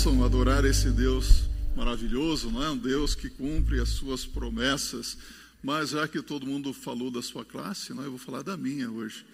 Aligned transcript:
bênção 0.00 0.24
adorar 0.24 0.64
esse 0.64 0.88
Deus 0.88 1.42
maravilhoso, 1.76 2.50
não 2.50 2.62
é? 2.62 2.70
Um 2.70 2.76
Deus 2.78 3.14
que 3.14 3.28
cumpre 3.28 3.78
as 3.80 3.90
suas 3.90 4.24
promessas. 4.24 5.18
Mas 5.62 5.90
já 5.90 6.08
que 6.08 6.22
todo 6.22 6.46
mundo 6.46 6.72
falou 6.72 7.10
da 7.10 7.20
sua 7.20 7.44
classe, 7.44 7.92
não, 7.92 8.02
eu 8.04 8.12
vou 8.12 8.18
falar 8.18 8.40
da 8.40 8.56
minha 8.56 8.90
hoje. 8.90 9.26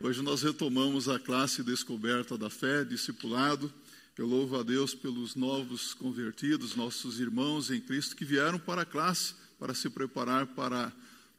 Hoje 0.00 0.22
nós 0.22 0.42
retomamos 0.42 1.08
a 1.08 1.18
classe 1.18 1.64
Descoberta 1.64 2.38
da 2.38 2.48
Fé, 2.48 2.84
discipulado. 2.84 3.72
Eu 4.16 4.28
louvo 4.28 4.56
a 4.56 4.62
Deus 4.62 4.94
pelos 4.94 5.34
novos 5.34 5.94
convertidos, 5.94 6.76
nossos 6.76 7.18
irmãos 7.18 7.72
em 7.72 7.80
Cristo 7.80 8.14
que 8.14 8.24
vieram 8.24 8.60
para 8.60 8.82
a 8.82 8.86
classe 8.86 9.34
para 9.58 9.74
se 9.74 9.90
preparar 9.90 10.46
para 10.46 10.92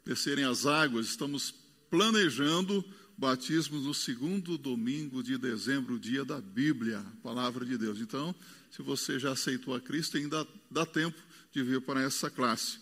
descerem 0.05 0.44
as 0.44 0.66
águas. 0.66 1.05
Estamos 1.05 1.55
planejando 1.89 2.84
batismo 3.17 3.79
no 3.79 3.93
segundo 3.93 4.57
domingo 4.57 5.23
de 5.23 5.37
dezembro, 5.37 5.99
dia 5.99 6.25
da 6.25 6.41
Bíblia, 6.41 7.03
palavra 7.23 7.65
de 7.65 7.77
Deus. 7.77 7.99
Então, 7.99 8.35
se 8.69 8.81
você 8.81 9.17
já 9.17 9.31
aceitou 9.31 9.73
a 9.73 9.79
Cristo, 9.79 10.17
ainda 10.17 10.45
dá 10.69 10.85
tempo 10.85 11.17
de 11.51 11.63
vir 11.63 11.81
para 11.81 12.01
essa 12.01 12.29
classe. 12.29 12.77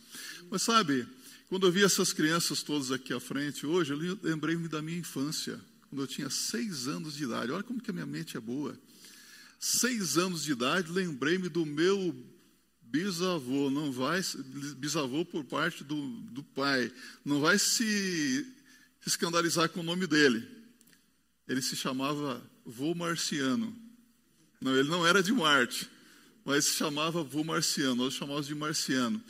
Mas 0.50 0.64
sabe, 0.64 1.08
quando 1.48 1.68
eu 1.68 1.72
vi 1.72 1.84
essas 1.84 2.12
crianças 2.12 2.64
todas 2.64 2.92
aqui 2.92 3.14
à 3.14 3.20
frente 3.20 3.66
hoje, 3.66 3.94
eu 3.94 4.20
lembrei-me 4.24 4.68
da 4.68 4.82
minha 4.82 4.98
infância, 4.98 5.60
quando 5.90 6.02
eu 6.02 6.08
tinha 6.08 6.30
seis 6.30 6.88
anos 6.88 7.14
de 7.16 7.26
idade. 7.26 7.52
Olha 7.52 7.64
como 7.64 7.80
que 7.80 7.92
a 7.92 7.94
minha 7.94 8.06
mente 8.06 8.36
é 8.36 8.40
boa. 8.40 8.76
Seis 9.60 10.18
anos 10.18 10.44
de 10.44 10.52
idade, 10.52 10.92
lembrei-me 10.92 11.48
do 11.48 11.66
meu 11.66 12.16
bisavô, 12.82 13.70
não 13.70 13.92
vai, 13.92 14.22
bisavô 14.78 15.24
por 15.24 15.44
parte 15.44 15.84
do, 15.84 16.10
do 16.32 16.44
pai, 16.44 16.92
não 17.24 17.40
vai 17.40 17.58
se 17.58 18.46
escandalizar 19.06 19.70
com 19.70 19.82
o 19.82 19.84
nome 19.84 20.08
dele. 20.08 20.48
Ele 21.48 21.62
se 21.62 21.76
chamava 21.76 22.42
Vô 22.66 22.96
Marciano. 22.96 23.76
Não, 24.62 24.76
ele 24.76 24.90
não 24.90 25.06
era 25.06 25.22
de 25.22 25.34
Marte, 25.34 25.90
mas 26.46 26.66
se 26.66 26.76
chamava 26.76 27.24
Vô 27.24 27.44
Marciano, 27.44 27.96
nós 27.96 28.14
chamávamos 28.14 28.48
de 28.48 28.56
Marciano. 28.56 29.22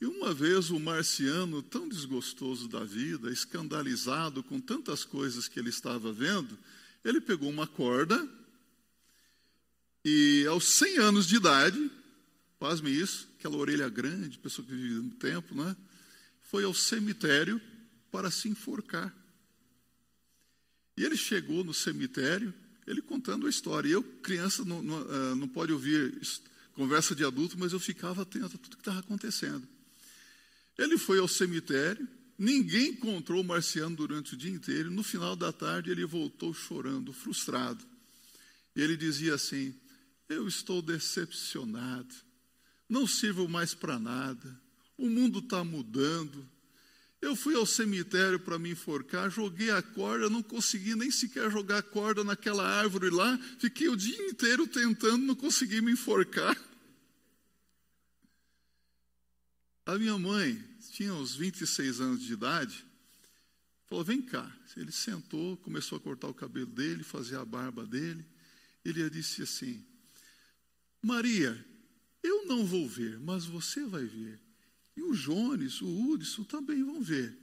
E 0.00 0.06
uma 0.06 0.34
vez 0.34 0.70
o 0.70 0.78
Marciano, 0.78 1.62
tão 1.62 1.88
desgostoso 1.88 2.68
da 2.68 2.84
vida, 2.84 3.30
escandalizado 3.30 4.42
com 4.42 4.60
tantas 4.60 5.04
coisas 5.04 5.48
que 5.48 5.58
ele 5.58 5.70
estava 5.70 6.12
vendo, 6.12 6.58
ele 7.04 7.20
pegou 7.20 7.48
uma 7.48 7.66
corda 7.66 8.28
e 10.04 10.44
aos 10.48 10.64
100 10.64 10.98
anos 10.98 11.26
de 11.28 11.36
idade, 11.36 11.90
pasme 12.58 12.90
isso, 12.90 13.28
aquela 13.38 13.56
orelha 13.56 13.88
grande, 13.88 14.38
pessoa 14.38 14.66
que 14.66 14.74
vive 14.74 14.94
no 14.94 15.10
tempo, 15.10 15.54
né? 15.54 15.76
Foi 16.42 16.64
ao 16.64 16.74
cemitério 16.74 17.60
para 18.10 18.30
se 18.30 18.48
enforcar. 18.48 19.14
E 20.96 21.04
ele 21.04 21.16
chegou 21.16 21.64
no 21.64 21.72
cemitério, 21.72 22.52
ele 22.86 23.00
contando 23.00 23.46
a 23.46 23.50
história. 23.50 23.88
E 23.88 23.92
eu, 23.92 24.02
criança, 24.02 24.64
não, 24.64 24.82
não, 24.82 25.02
uh, 25.02 25.36
não 25.36 25.48
pode 25.48 25.72
ouvir 25.72 26.20
conversa 26.74 27.14
de 27.14 27.24
adulto, 27.24 27.58
mas 27.58 27.72
eu 27.72 27.80
ficava 27.80 28.22
atento 28.22 28.46
a 28.46 28.58
tudo 28.58 28.76
que 28.76 28.80
estava 28.80 29.00
acontecendo. 29.00 29.66
Ele 30.78 30.96
foi 30.98 31.18
ao 31.18 31.28
cemitério, 31.28 32.06
ninguém 32.38 32.90
encontrou 32.90 33.40
o 33.40 33.44
marciano 33.44 33.94
durante 33.94 34.34
o 34.34 34.36
dia 34.36 34.50
inteiro. 34.50 34.90
No 34.90 35.02
final 35.02 35.36
da 35.36 35.52
tarde, 35.52 35.90
ele 35.90 36.04
voltou 36.04 36.52
chorando, 36.52 37.12
frustrado. 37.12 37.84
E 38.74 38.80
ele 38.80 38.96
dizia 38.96 39.34
assim: 39.34 39.74
Eu 40.28 40.48
estou 40.48 40.80
decepcionado, 40.80 42.14
não 42.88 43.06
sirvo 43.06 43.48
mais 43.48 43.74
para 43.74 43.98
nada, 43.98 44.60
o 44.96 45.08
mundo 45.08 45.40
está 45.40 45.62
mudando, 45.62 46.48
eu 47.22 47.36
fui 47.36 47.54
ao 47.54 47.64
cemitério 47.64 48.40
para 48.40 48.58
me 48.58 48.70
enforcar, 48.70 49.30
joguei 49.30 49.70
a 49.70 49.80
corda, 49.80 50.28
não 50.28 50.42
consegui 50.42 50.96
nem 50.96 51.08
sequer 51.08 51.48
jogar 51.52 51.78
a 51.78 51.82
corda 51.82 52.24
naquela 52.24 52.68
árvore 52.68 53.10
lá, 53.10 53.38
fiquei 53.60 53.88
o 53.88 53.96
dia 53.96 54.28
inteiro 54.28 54.66
tentando, 54.66 55.24
não 55.24 55.36
consegui 55.36 55.80
me 55.80 55.92
enforcar. 55.92 56.60
A 59.86 59.96
minha 59.96 60.18
mãe 60.18 60.62
tinha 60.90 61.14
uns 61.14 61.36
26 61.36 62.00
anos 62.00 62.22
de 62.22 62.32
idade, 62.32 62.84
falou: 63.86 64.04
Vem 64.04 64.20
cá. 64.20 64.50
Ele 64.76 64.90
sentou, 64.90 65.56
começou 65.58 65.98
a 65.98 66.00
cortar 66.00 66.28
o 66.28 66.34
cabelo 66.34 66.66
dele, 66.66 67.04
fazer 67.04 67.36
a 67.36 67.44
barba 67.44 67.84
dele. 67.84 68.24
Ele 68.84 69.08
disse 69.10 69.42
assim: 69.42 69.84
Maria, 71.02 71.62
eu 72.22 72.46
não 72.46 72.64
vou 72.64 72.88
ver, 72.88 73.18
mas 73.20 73.44
você 73.44 73.84
vai 73.84 74.04
ver. 74.04 74.40
E 74.96 75.02
o 75.02 75.14
Jones, 75.14 75.80
o 75.80 76.10
Hudson 76.10 76.44
também 76.44 76.82
vão 76.84 77.00
ver. 77.00 77.36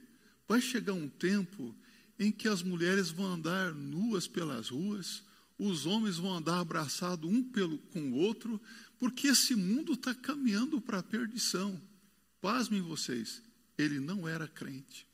Vai 0.46 0.60
chegar 0.60 0.92
um 0.92 1.08
tempo 1.08 1.74
em 2.18 2.30
que 2.30 2.48
as 2.48 2.62
mulheres 2.62 3.10
vão 3.10 3.26
andar 3.26 3.72
nuas 3.74 4.28
pelas 4.28 4.68
ruas, 4.68 5.22
os 5.58 5.86
homens 5.86 6.16
vão 6.16 6.34
andar 6.34 6.60
abraçados 6.60 7.28
um 7.30 7.42
pelo, 7.42 7.78
com 7.78 8.10
o 8.10 8.14
outro, 8.14 8.60
porque 8.98 9.28
esse 9.28 9.54
mundo 9.54 9.94
está 9.94 10.14
caminhando 10.14 10.80
para 10.80 10.98
a 10.98 11.02
perdição. 11.02 11.80
Pasmem 12.40 12.80
vocês, 12.80 13.42
ele 13.76 14.00
não 14.00 14.28
era 14.28 14.46
crente. 14.46 15.06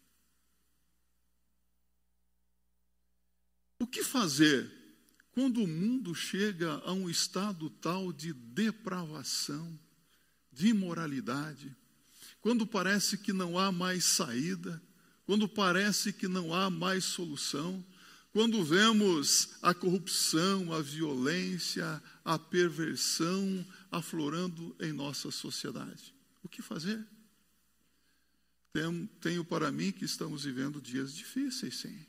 O 3.79 3.87
que 3.87 4.03
fazer 4.03 4.73
quando 5.33 5.63
o 5.63 5.69
mundo 5.69 6.15
chega 6.15 6.81
a 6.85 6.93
um 6.93 7.11
estado 7.11 7.69
tal 7.69 8.13
de 8.13 8.33
depravação, 8.33 9.79
de 10.53 10.69
imoralidade? 10.69 11.77
Quando 12.47 12.65
parece 12.65 13.19
que 13.19 13.33
não 13.33 13.59
há 13.59 13.73
mais 13.73 14.05
saída, 14.05 14.81
quando 15.25 15.49
parece 15.49 16.13
que 16.13 16.29
não 16.29 16.55
há 16.55 16.71
mais 16.71 17.03
solução, 17.03 17.85
quando 18.33 18.65
vemos 18.65 19.57
a 19.61 19.75
corrupção, 19.75 20.73
a 20.73 20.81
violência, 20.81 22.01
a 22.25 22.39
perversão 22.39 23.67
aflorando 23.91 24.77
em 24.79 24.93
nossa 24.93 25.33
sociedade. 25.33 26.15
O 26.41 26.49
que 26.49 26.63
fazer? 26.63 27.05
Tenho, 29.21 29.45
para 29.45 29.73
mim 29.73 29.91
que 29.91 30.05
estamos 30.05 30.45
vivendo 30.45 30.81
dias 30.81 31.13
difíceis, 31.13 31.79
sim, 31.79 32.07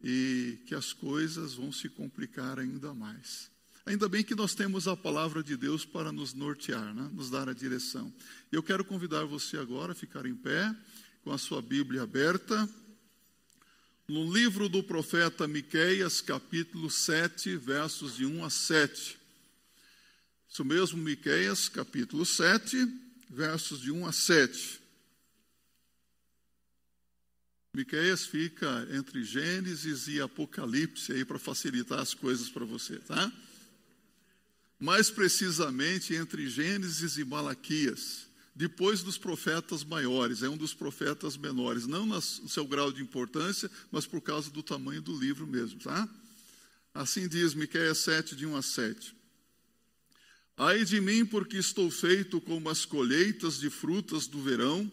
e 0.00 0.60
que 0.66 0.74
as 0.76 0.92
coisas 0.92 1.54
vão 1.54 1.72
se 1.72 1.88
complicar 1.88 2.60
ainda 2.60 2.94
mais. 2.94 3.50
Ainda 3.84 4.08
bem 4.08 4.22
que 4.22 4.34
nós 4.34 4.54
temos 4.54 4.86
a 4.86 4.96
palavra 4.96 5.42
de 5.42 5.56
Deus 5.56 5.84
para 5.84 6.12
nos 6.12 6.32
nortear, 6.32 6.94
né? 6.94 7.10
nos 7.12 7.28
dar 7.30 7.48
a 7.48 7.52
direção. 7.52 8.12
Eu 8.50 8.62
quero 8.62 8.84
convidar 8.84 9.24
você 9.24 9.56
agora 9.56 9.90
a 9.90 9.94
ficar 9.94 10.24
em 10.24 10.36
pé, 10.36 10.74
com 11.24 11.32
a 11.32 11.38
sua 11.38 11.60
Bíblia 11.60 12.02
aberta, 12.02 12.68
no 14.06 14.32
livro 14.32 14.68
do 14.68 14.84
profeta 14.84 15.48
Miqueias, 15.48 16.20
capítulo 16.20 16.90
7, 16.90 17.56
versos 17.56 18.16
de 18.16 18.24
1 18.24 18.44
a 18.44 18.50
7. 18.50 19.18
Isso 20.48 20.64
mesmo, 20.64 20.98
Miqueias, 20.98 21.68
capítulo 21.68 22.24
7, 22.24 22.76
versos 23.30 23.80
de 23.80 23.90
1 23.90 24.06
a 24.06 24.12
7. 24.12 24.80
Miqueias 27.74 28.26
fica 28.26 28.86
entre 28.92 29.24
Gênesis 29.24 30.06
e 30.06 30.20
Apocalipse 30.20 31.10
aí 31.12 31.24
para 31.24 31.38
facilitar 31.38 31.98
as 31.98 32.14
coisas 32.14 32.48
para 32.48 32.64
você, 32.64 32.98
tá? 32.98 33.32
Mais 34.82 35.08
precisamente 35.08 36.12
entre 36.12 36.50
Gênesis 36.50 37.16
e 37.16 37.24
Malaquias, 37.24 38.26
depois 38.52 39.00
dos 39.00 39.16
profetas 39.16 39.84
maiores, 39.84 40.42
é 40.42 40.48
um 40.48 40.56
dos 40.56 40.74
profetas 40.74 41.36
menores, 41.36 41.86
não 41.86 42.04
no 42.04 42.20
seu 42.20 42.66
grau 42.66 42.90
de 42.90 43.00
importância, 43.00 43.70
mas 43.92 44.06
por 44.06 44.20
causa 44.20 44.50
do 44.50 44.60
tamanho 44.60 45.00
do 45.00 45.16
livro 45.16 45.46
mesmo, 45.46 45.78
tá? 45.78 46.08
Assim 46.92 47.28
diz 47.28 47.54
Miqueias 47.54 47.98
7, 47.98 48.34
de 48.34 48.44
1 48.44 48.56
a 48.56 48.60
7. 48.60 49.14
Ai 50.56 50.84
de 50.84 51.00
mim, 51.00 51.24
porque 51.24 51.58
estou 51.58 51.88
feito 51.88 52.40
como 52.40 52.68
as 52.68 52.84
colheitas 52.84 53.60
de 53.60 53.70
frutas 53.70 54.26
do 54.26 54.42
verão, 54.42 54.90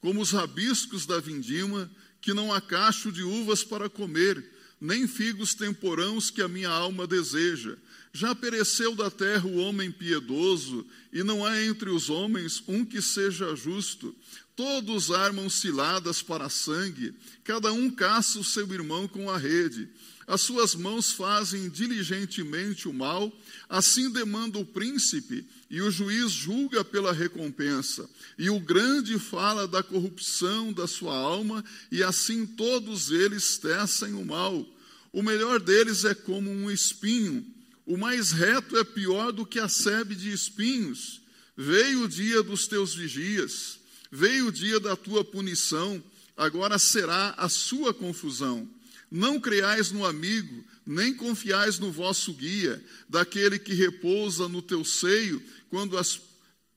como 0.00 0.20
os 0.20 0.30
rabiscos 0.30 1.04
da 1.04 1.18
vindima, 1.18 1.90
que 2.20 2.32
não 2.32 2.54
há 2.54 2.60
cacho 2.60 3.10
de 3.10 3.24
uvas 3.24 3.64
para 3.64 3.90
comer, 3.90 4.48
nem 4.82 5.06
figos 5.06 5.54
temporãos 5.54 6.28
que 6.28 6.42
a 6.42 6.48
minha 6.48 6.68
alma 6.68 7.06
deseja 7.06 7.76
já 8.12 8.34
pereceu 8.34 8.94
da 8.94 9.10
terra 9.10 9.46
o 9.46 9.56
homem 9.56 9.90
piedoso, 9.90 10.86
e 11.12 11.22
não 11.22 11.44
há 11.44 11.62
entre 11.64 11.88
os 11.88 12.10
homens 12.10 12.62
um 12.68 12.84
que 12.84 13.00
seja 13.00 13.56
justo. 13.56 14.14
Todos 14.54 15.10
armam 15.10 15.48
ciladas 15.48 16.20
para 16.20 16.50
sangue, 16.50 17.14
cada 17.42 17.72
um 17.72 17.90
caça 17.90 18.38
o 18.38 18.44
seu 18.44 18.70
irmão 18.70 19.08
com 19.08 19.30
a 19.30 19.38
rede. 19.38 19.88
As 20.26 20.40
suas 20.40 20.74
mãos 20.74 21.12
fazem 21.12 21.68
diligentemente 21.68 22.88
o 22.88 22.92
mal, 22.92 23.32
assim 23.68 24.10
demanda 24.10 24.58
o 24.58 24.64
príncipe, 24.64 25.46
e 25.70 25.80
o 25.82 25.90
juiz 25.90 26.30
julga 26.30 26.84
pela 26.84 27.12
recompensa. 27.12 28.08
E 28.38 28.48
o 28.50 28.60
grande 28.60 29.18
fala 29.18 29.66
da 29.66 29.82
corrupção 29.82 30.72
da 30.72 30.86
sua 30.86 31.16
alma, 31.16 31.64
e 31.90 32.02
assim 32.02 32.46
todos 32.46 33.10
eles 33.10 33.58
tecem 33.58 34.14
o 34.14 34.24
mal. 34.24 34.66
O 35.12 35.22
melhor 35.22 35.60
deles 35.60 36.04
é 36.04 36.14
como 36.14 36.50
um 36.50 36.70
espinho 36.70 37.44
o 37.84 37.96
mais 37.96 38.30
reto 38.30 38.76
é 38.76 38.84
pior 38.84 39.32
do 39.32 39.44
que 39.44 39.58
a 39.58 39.68
sebe 39.68 40.14
de 40.14 40.32
espinhos. 40.32 41.20
Veio 41.56 42.04
o 42.04 42.08
dia 42.08 42.42
dos 42.42 42.66
teus 42.66 42.94
vigias, 42.94 43.78
veio 44.10 44.46
o 44.46 44.52
dia 44.52 44.78
da 44.78 44.96
tua 44.96 45.24
punição, 45.24 46.02
agora 46.36 46.78
será 46.78 47.34
a 47.36 47.48
sua 47.48 47.92
confusão. 47.92 48.68
Não 49.14 49.38
creais 49.38 49.92
no 49.92 50.06
amigo, 50.06 50.64
nem 50.86 51.12
confiais 51.12 51.78
no 51.78 51.92
vosso 51.92 52.32
guia, 52.32 52.82
daquele 53.06 53.58
que 53.58 53.74
repousa 53.74 54.48
no 54.48 54.62
teu 54.62 54.82
seio, 54.86 55.42
quando 55.68 55.98
as, 55.98 56.18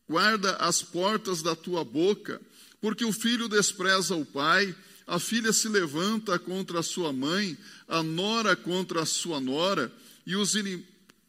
guarda 0.06 0.58
as 0.58 0.84
portas 0.84 1.42
da 1.42 1.56
tua 1.56 1.86
boca, 1.86 2.42
porque 2.82 3.06
o 3.06 3.14
filho 3.14 3.48
despreza 3.48 4.18
o 4.18 4.26
pai, 4.26 4.76
a 5.08 5.18
filha 5.18 5.54
se 5.54 5.70
levanta 5.70 6.38
contra 6.38 6.80
a 6.82 6.84
sua 6.84 7.14
mãe, 7.14 7.58
a 7.88 8.04
nora 8.04 8.54
contra 8.54 9.04
a 9.04 9.06
sua 9.06 9.40
nora, 9.40 9.90
e 10.28 10.36
os 10.36 10.56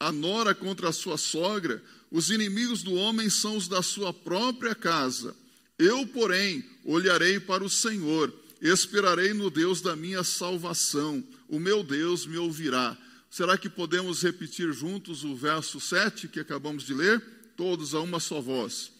a 0.00 0.10
nora 0.10 0.56
contra 0.56 0.88
a 0.88 0.92
sua 0.92 1.16
sogra, 1.16 1.80
os 2.10 2.30
inimigos 2.30 2.82
do 2.82 2.94
homem 2.94 3.30
são 3.30 3.56
os 3.56 3.68
da 3.68 3.80
sua 3.80 4.12
própria 4.12 4.74
casa. 4.74 5.36
Eu, 5.78 6.04
porém, 6.08 6.64
olharei 6.84 7.38
para 7.38 7.62
o 7.62 7.70
Senhor, 7.70 8.34
esperarei 8.60 9.32
no 9.32 9.50
Deus 9.50 9.80
da 9.80 9.94
minha 9.94 10.24
salvação. 10.24 11.22
O 11.48 11.58
meu 11.58 11.82
Deus 11.82 12.26
me 12.26 12.36
ouvirá. 12.36 12.96
Será 13.30 13.58
que 13.58 13.68
podemos 13.68 14.22
repetir 14.22 14.72
juntos 14.72 15.24
o 15.24 15.34
verso 15.34 15.80
7 15.80 16.28
que 16.28 16.40
acabamos 16.40 16.84
de 16.84 16.94
ler? 16.94 17.20
Todos 17.56 17.94
a 17.94 18.00
uma 18.00 18.20
só 18.20 18.40
voz. 18.40 18.92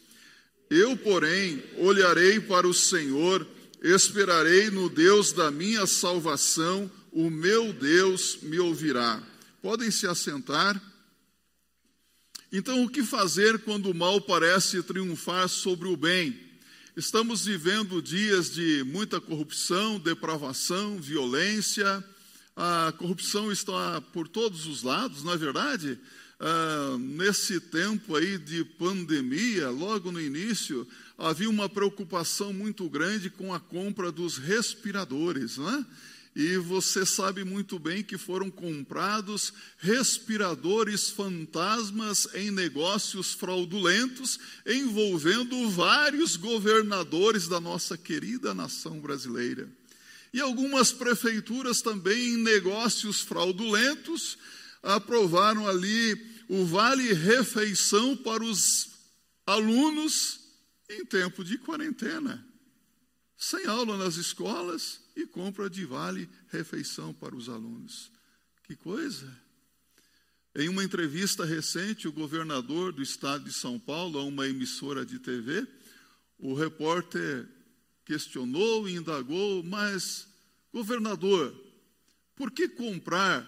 Eu, 0.69 0.97
porém, 0.97 1.63
olharei 1.79 2.41
para 2.41 2.67
o 2.67 2.75
Senhor, 2.75 3.47
esperarei 3.83 4.71
no 4.71 4.89
Deus 4.89 5.33
da 5.33 5.51
minha 5.51 5.87
salvação, 5.87 6.91
o 7.13 7.31
meu 7.31 7.73
Deus 7.73 8.39
me 8.43 8.59
ouvirá. 8.59 9.23
Podem 9.63 9.91
se 9.91 10.07
assentar. 10.07 10.81
Então, 12.53 12.85
o 12.85 12.89
que 12.89 13.03
fazer 13.03 13.61
quando 13.61 13.91
o 13.91 13.95
mal 13.95 14.21
parece 14.21 14.83
triunfar 14.83 15.49
sobre 15.49 15.89
o 15.89 15.97
bem? 15.97 16.46
Estamos 16.97 17.45
vivendo 17.45 18.01
dias 18.01 18.55
de 18.55 18.83
muita 18.85 19.21
corrupção, 19.21 19.99
depravação, 19.99 20.99
violência. 20.99 22.03
A 22.57 22.91
corrupção 22.97 23.53
está 23.53 24.01
por 24.01 24.27
todos 24.27 24.65
os 24.65 24.83
lados, 24.83 25.23
não 25.23 25.35
é 25.35 25.37
verdade? 25.37 25.99
Ah, 26.41 26.97
nesse 26.99 27.61
tempo 27.61 28.17
aí 28.17 28.39
de 28.39 28.65
pandemia, 28.65 29.69
logo 29.69 30.11
no 30.11 30.19
início, 30.19 30.89
havia 31.19 31.51
uma 31.51 31.69
preocupação 31.69 32.51
muito 32.51 32.89
grande 32.89 33.29
com 33.29 33.53
a 33.53 33.61
compra 33.61 34.11
dos 34.11 34.39
respiradores, 34.39 35.59
não 35.59 35.69
é? 35.69 35.85
E 36.39 36.59
você 36.59 37.07
sabe 37.07 37.45
muito 37.45 37.79
bem 37.79 38.03
que 38.03 38.19
foram 38.19 38.51
comprados 38.51 39.55
respiradores 39.79 41.09
fantasmas 41.09 42.29
em 42.35 42.51
negócios 42.51 43.33
fraudulentos, 43.33 44.39
envolvendo 44.67 45.71
vários 45.71 46.37
governadores 46.37 47.49
da 47.49 47.59
nossa 47.59 47.97
querida 47.97 48.53
nação 48.53 49.01
brasileira. 49.01 49.67
E 50.31 50.39
algumas 50.39 50.93
prefeituras 50.93 51.81
também 51.81 52.35
em 52.35 52.37
negócios 52.37 53.23
fraudulentos 53.23 54.37
aprovaram 54.83 55.67
ali 55.67 56.23
o 56.51 56.67
vale 56.67 57.15
refeição 57.15 58.15
para 58.15 58.45
os 58.45 58.91
alunos 59.47 60.41
em 60.91 61.03
tempo 61.03 61.43
de 61.43 61.57
quarentena. 61.57 62.47
Sem 63.39 63.65
aula 63.65 63.97
nas 63.97 64.17
escolas, 64.17 65.06
e 65.17 65.27
compra 65.27 65.71
de 65.71 65.85
vale 65.87 66.29
refeição 66.49 67.15
para 67.15 67.35
os 67.35 67.49
alunos. 67.49 68.13
Que 68.65 68.77
coisa! 68.77 69.35
Em 70.55 70.69
uma 70.69 70.85
entrevista 70.85 71.45
recente, 71.45 72.07
o 72.07 72.13
governador 72.13 72.93
do 72.93 73.03
estado 73.03 73.45
de 73.45 73.53
São 73.53 73.79
Paulo, 73.79 74.19
a 74.19 74.25
uma 74.25 74.47
emissora 74.47 75.05
de 75.05 75.19
TV, 75.19 75.67
o 76.39 76.55
repórter 76.55 77.49
questionou 78.05 78.89
e 78.89 78.95
indagou, 78.95 79.63
mas, 79.63 80.27
governador, 80.73 81.55
por 82.35 82.51
que 82.51 82.69
comprar 82.69 83.47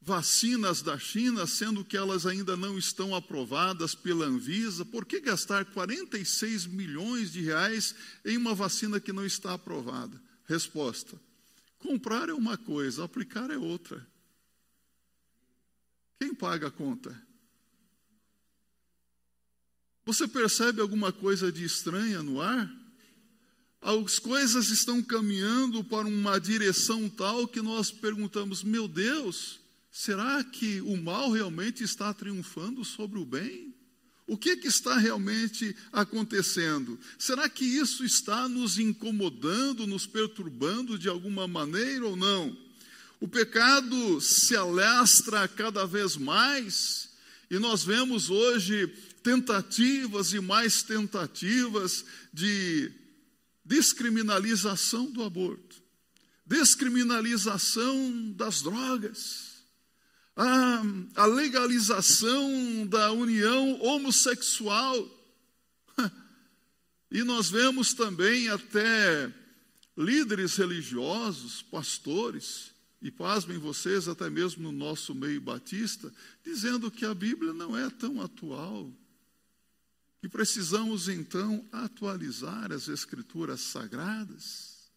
vacinas 0.00 0.82
da 0.82 0.98
China, 0.98 1.46
sendo 1.46 1.82
que 1.82 1.96
elas 1.96 2.26
ainda 2.26 2.54
não 2.54 2.76
estão 2.76 3.14
aprovadas 3.14 3.94
pela 3.94 4.26
Anvisa? 4.26 4.84
Por 4.84 5.06
que 5.06 5.20
gastar 5.20 5.64
46 5.64 6.66
milhões 6.66 7.32
de 7.32 7.40
reais 7.40 7.94
em 8.24 8.36
uma 8.36 8.54
vacina 8.54 9.00
que 9.00 9.12
não 9.12 9.24
está 9.24 9.54
aprovada? 9.54 10.20
Resposta: 10.44 11.20
comprar 11.78 12.28
é 12.28 12.34
uma 12.34 12.56
coisa, 12.56 13.04
aplicar 13.04 13.50
é 13.50 13.56
outra. 13.56 14.06
Quem 16.18 16.34
paga 16.34 16.68
a 16.68 16.70
conta? 16.70 17.20
Você 20.04 20.28
percebe 20.28 20.80
alguma 20.80 21.12
coisa 21.12 21.50
de 21.50 21.64
estranha 21.64 22.22
no 22.22 22.40
ar? 22.40 22.70
As 23.80 24.18
coisas 24.18 24.70
estão 24.70 25.02
caminhando 25.02 25.84
para 25.84 26.06
uma 26.06 26.38
direção 26.38 27.08
tal 27.08 27.48
que 27.48 27.60
nós 27.60 27.90
perguntamos: 27.90 28.62
meu 28.62 28.86
Deus, 28.86 29.60
será 29.90 30.42
que 30.44 30.80
o 30.82 30.96
mal 30.96 31.30
realmente 31.30 31.82
está 31.82 32.12
triunfando 32.14 32.84
sobre 32.84 33.18
o 33.18 33.24
bem? 33.26 33.73
O 34.26 34.38
que, 34.38 34.56
que, 34.56 34.68
está 34.68 34.96
realmente 34.96 35.76
acontecendo? 35.92 36.98
Será 37.18 37.48
que 37.48 37.64
isso 37.64 38.04
está 38.04 38.48
nos 38.48 38.78
incomodando, 38.78 39.86
nos 39.86 40.06
perturbando 40.06 40.98
de 40.98 41.08
alguma 41.08 41.46
maneira 41.46 42.06
ou 42.06 42.16
não? 42.16 42.56
O 43.20 43.28
pecado 43.28 44.20
se 44.20 44.56
alastra 44.56 45.46
cada 45.46 45.86
vez 45.86 46.16
mais 46.16 47.10
e 47.50 47.58
nós 47.58 47.84
vemos 47.84 48.30
hoje 48.30 48.86
tentativas 49.22 50.32
e 50.32 50.40
mais 50.40 50.82
tentativas 50.82 52.04
de 52.32 52.90
descriminalização 53.64 55.10
do 55.10 55.22
aborto, 55.22 55.76
descriminalização 56.46 58.32
das 58.32 58.62
drogas 58.62 59.53
a, 60.36 60.82
a 61.16 61.26
legalização 61.26 62.86
da 62.86 63.12
união 63.12 63.80
homossexual. 63.80 65.10
E 67.10 67.22
nós 67.22 67.48
vemos 67.48 67.94
também 67.94 68.48
até 68.48 69.32
líderes 69.96 70.56
religiosos, 70.56 71.62
pastores, 71.62 72.74
e 73.04 73.10
pasmem 73.10 73.58
vocês, 73.58 74.08
até 74.08 74.30
mesmo 74.30 74.62
no 74.62 74.72
nosso 74.72 75.14
meio 75.14 75.40
batista, 75.40 76.10
dizendo 76.42 76.90
que 76.90 77.04
a 77.04 77.14
Bíblia 77.14 77.52
não 77.52 77.76
é 77.76 77.88
tão 77.90 78.20
atual, 78.20 78.90
que 80.20 80.28
precisamos 80.28 81.06
então 81.06 81.62
atualizar 81.70 82.72
as 82.72 82.88
Escrituras 82.88 83.60
sagradas. 83.60 84.90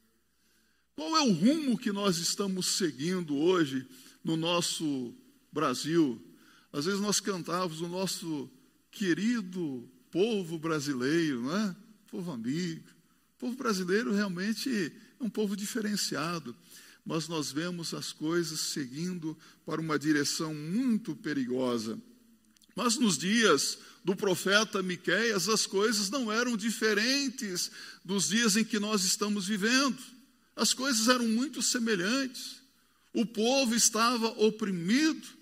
Qual 0.96 1.18
é 1.18 1.22
o 1.22 1.34
rumo 1.34 1.78
que 1.78 1.92
nós 1.92 2.18
estamos 2.18 2.78
seguindo 2.78 3.36
hoje 3.36 3.86
no 4.24 4.38
nosso 4.38 5.14
Brasil, 5.58 6.22
às 6.72 6.86
vezes 6.86 7.00
nós 7.00 7.20
cantávamos 7.20 7.82
o 7.82 7.88
nosso 7.88 8.48
querido 8.92 9.90
povo 10.12 10.60
brasileiro, 10.60 11.42
não 11.42 11.58
é? 11.58 11.76
Povo 12.12 12.30
amigo. 12.30 12.88
O 13.36 13.40
povo 13.40 13.58
brasileiro 13.58 14.14
realmente 14.14 14.70
é 15.20 15.24
um 15.24 15.28
povo 15.28 15.56
diferenciado, 15.56 16.56
mas 17.04 17.28
nós 17.28 17.52
vemos 17.52 17.96
as 17.96 18.14
coisas 18.14 18.60
seguindo 18.60 19.36
para 19.66 19.82
uma 19.82 19.98
direção 19.98 20.54
muito 20.54 21.16
perigosa. 21.16 22.00
Mas 22.76 22.96
nos 22.96 23.18
dias 23.18 23.80
do 24.04 24.16
profeta 24.16 24.84
Miqueias, 24.84 25.50
as 25.50 25.66
coisas 25.66 26.12
não 26.12 26.32
eram 26.32 26.56
diferentes 26.56 27.72
dos 28.06 28.28
dias 28.28 28.56
em 28.56 28.64
que 28.64 28.78
nós 28.78 29.04
estamos 29.04 29.48
vivendo. 29.48 29.98
As 30.56 30.72
coisas 30.72 31.08
eram 31.08 31.28
muito 31.28 31.64
semelhantes. 31.64 32.62
O 33.12 33.26
povo 33.26 33.74
estava 33.74 34.28
oprimido, 34.40 35.37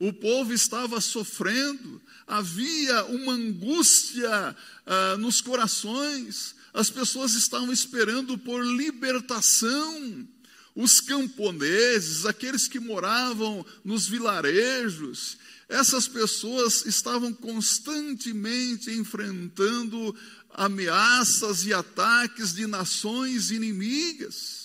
o 0.00 0.14
povo 0.14 0.54
estava 0.54 0.98
sofrendo, 0.98 2.00
havia 2.26 3.04
uma 3.04 3.34
angústia 3.34 4.56
ah, 4.86 5.16
nos 5.18 5.42
corações, 5.42 6.54
as 6.72 6.88
pessoas 6.88 7.34
estavam 7.34 7.70
esperando 7.70 8.38
por 8.38 8.64
libertação. 8.64 10.26
Os 10.74 11.00
camponeses, 11.00 12.24
aqueles 12.24 12.66
que 12.66 12.80
moravam 12.80 13.66
nos 13.84 14.08
vilarejos, 14.08 15.36
essas 15.68 16.08
pessoas 16.08 16.86
estavam 16.86 17.34
constantemente 17.34 18.90
enfrentando 18.90 20.16
ameaças 20.54 21.66
e 21.66 21.74
ataques 21.74 22.54
de 22.54 22.66
nações 22.66 23.50
inimigas 23.50 24.59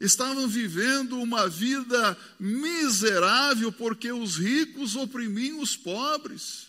estavam 0.00 0.48
vivendo 0.48 1.20
uma 1.20 1.48
vida 1.48 2.16
miserável 2.38 3.72
porque 3.72 4.12
os 4.12 4.36
ricos 4.36 4.96
oprimiam 4.96 5.60
os 5.60 5.76
pobres, 5.76 6.68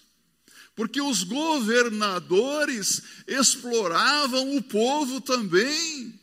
porque 0.76 1.02
os 1.02 1.24
governadores 1.24 3.02
exploravam 3.28 4.56
o 4.56 4.62
povo 4.62 5.22
também, 5.22 6.20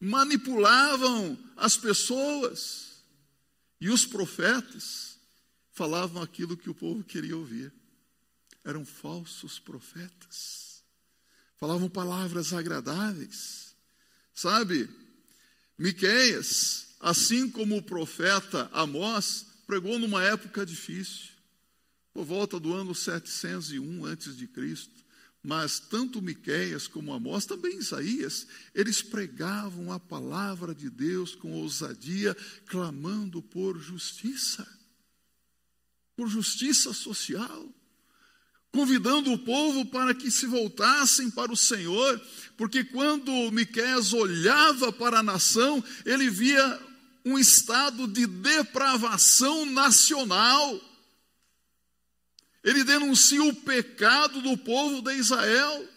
manipulavam 0.00 1.38
as 1.56 1.76
pessoas, 1.76 3.02
e 3.80 3.88
os 3.90 4.04
profetas 4.04 5.18
falavam 5.72 6.22
aquilo 6.22 6.56
que 6.56 6.70
o 6.70 6.74
povo 6.74 7.04
queria 7.04 7.36
ouvir. 7.36 7.72
Eram 8.64 8.84
falsos 8.84 9.58
profetas, 9.58 10.82
falavam 11.56 11.88
palavras 11.88 12.52
agradáveis, 12.52 13.74
sabe? 14.34 14.88
Miqueias 15.78 16.86
assim 17.00 17.48
como 17.48 17.76
o 17.76 17.82
profeta 17.82 18.68
Amós, 18.72 19.46
pregou 19.66 19.98
numa 19.98 20.22
época 20.22 20.64
difícil, 20.64 21.30
por 22.12 22.24
volta 22.24 22.58
do 22.58 22.72
ano 22.72 22.94
701 22.94 24.04
antes 24.04 24.36
de 24.36 24.46
Cristo. 24.46 25.04
Mas 25.42 25.78
tanto 25.78 26.20
Miqueias 26.20 26.88
como 26.88 27.12
Amós, 27.12 27.46
também 27.46 27.78
Isaías, 27.78 28.48
eles 28.74 29.00
pregavam 29.02 29.92
a 29.92 30.00
palavra 30.00 30.74
de 30.74 30.90
Deus 30.90 31.36
com 31.36 31.52
ousadia, 31.52 32.36
clamando 32.66 33.40
por 33.40 33.78
justiça, 33.78 34.66
por 36.16 36.28
justiça 36.28 36.92
social 36.92 37.72
convidando 38.76 39.32
o 39.32 39.38
povo 39.38 39.86
para 39.86 40.14
que 40.14 40.30
se 40.30 40.46
voltassem 40.46 41.30
para 41.30 41.50
o 41.50 41.56
Senhor, 41.56 42.20
porque 42.56 42.84
quando 42.84 43.50
Miqueias 43.52 44.12
olhava 44.12 44.92
para 44.92 45.18
a 45.18 45.22
nação, 45.22 45.82
ele 46.04 46.30
via 46.30 46.80
um 47.24 47.38
estado 47.38 48.06
de 48.06 48.26
depravação 48.26 49.66
nacional. 49.66 50.80
Ele 52.64 52.82
denuncia 52.84 53.42
o 53.42 53.54
pecado 53.54 54.40
do 54.40 54.56
povo 54.56 55.02
de 55.02 55.14
Israel. 55.14 55.88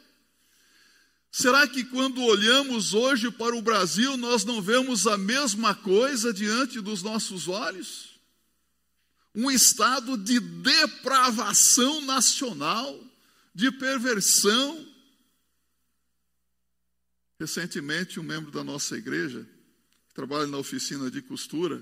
Será 1.32 1.68
que 1.68 1.84
quando 1.86 2.22
olhamos 2.24 2.94
hoje 2.94 3.32
para 3.32 3.56
o 3.56 3.62
Brasil, 3.62 4.18
nós 4.18 4.44
não 4.44 4.62
vemos 4.62 5.08
a 5.08 5.18
mesma 5.18 5.74
coisa 5.74 6.34
diante 6.34 6.82
dos 6.82 7.02
nossos 7.04 7.48
olhos? 7.48 8.10
um 9.40 9.50
estado 9.50 10.18
de 10.18 10.40
depravação 10.40 12.02
nacional, 12.02 13.00
de 13.54 13.72
perversão. 13.72 14.86
Recentemente, 17.40 18.20
um 18.20 18.24
membro 18.24 18.52
da 18.52 18.64
nossa 18.64 18.98
igreja, 18.98 19.48
que 20.10 20.14
trabalha 20.14 20.46
na 20.46 20.58
oficina 20.58 21.10
de 21.10 21.22
costura, 21.22 21.82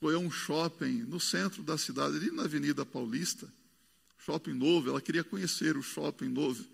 foi 0.00 0.14
a 0.14 0.18
um 0.18 0.30
shopping 0.30 1.02
no 1.02 1.20
centro 1.20 1.62
da 1.62 1.76
cidade, 1.76 2.16
ali 2.16 2.30
na 2.30 2.44
Avenida 2.44 2.84
Paulista, 2.86 3.46
shopping 4.18 4.54
novo. 4.54 4.88
Ela 4.88 5.00
queria 5.00 5.22
conhecer 5.22 5.76
o 5.76 5.82
shopping 5.82 6.28
novo. 6.28 6.64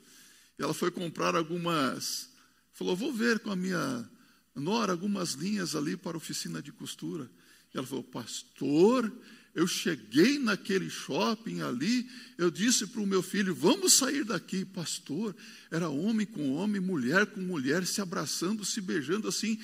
E 0.58 0.62
ela 0.62 0.72
foi 0.72 0.90
comprar 0.92 1.34
algumas. 1.34 2.30
Falou: 2.72 2.94
Vou 2.94 3.12
ver 3.12 3.40
com 3.40 3.50
a 3.50 3.56
minha 3.56 4.08
nora 4.54 4.92
algumas 4.92 5.32
linhas 5.32 5.74
ali 5.74 5.96
para 5.96 6.16
a 6.16 6.18
oficina 6.18 6.62
de 6.62 6.70
costura. 6.70 7.28
E 7.74 7.76
ela 7.76 7.86
falou: 7.86 8.04
Pastor, 8.04 9.12
eu 9.58 9.66
cheguei 9.66 10.38
naquele 10.38 10.88
shopping 10.88 11.62
ali, 11.62 12.08
eu 12.38 12.48
disse 12.48 12.86
para 12.86 13.00
o 13.00 13.06
meu 13.06 13.20
filho: 13.20 13.52
vamos 13.52 13.94
sair 13.94 14.22
daqui, 14.22 14.64
pastor. 14.64 15.34
Era 15.68 15.88
homem 15.88 16.24
com 16.24 16.52
homem, 16.52 16.80
mulher 16.80 17.26
com 17.26 17.40
mulher, 17.40 17.84
se 17.84 18.00
abraçando, 18.00 18.64
se 18.64 18.80
beijando 18.80 19.26
assim, 19.26 19.60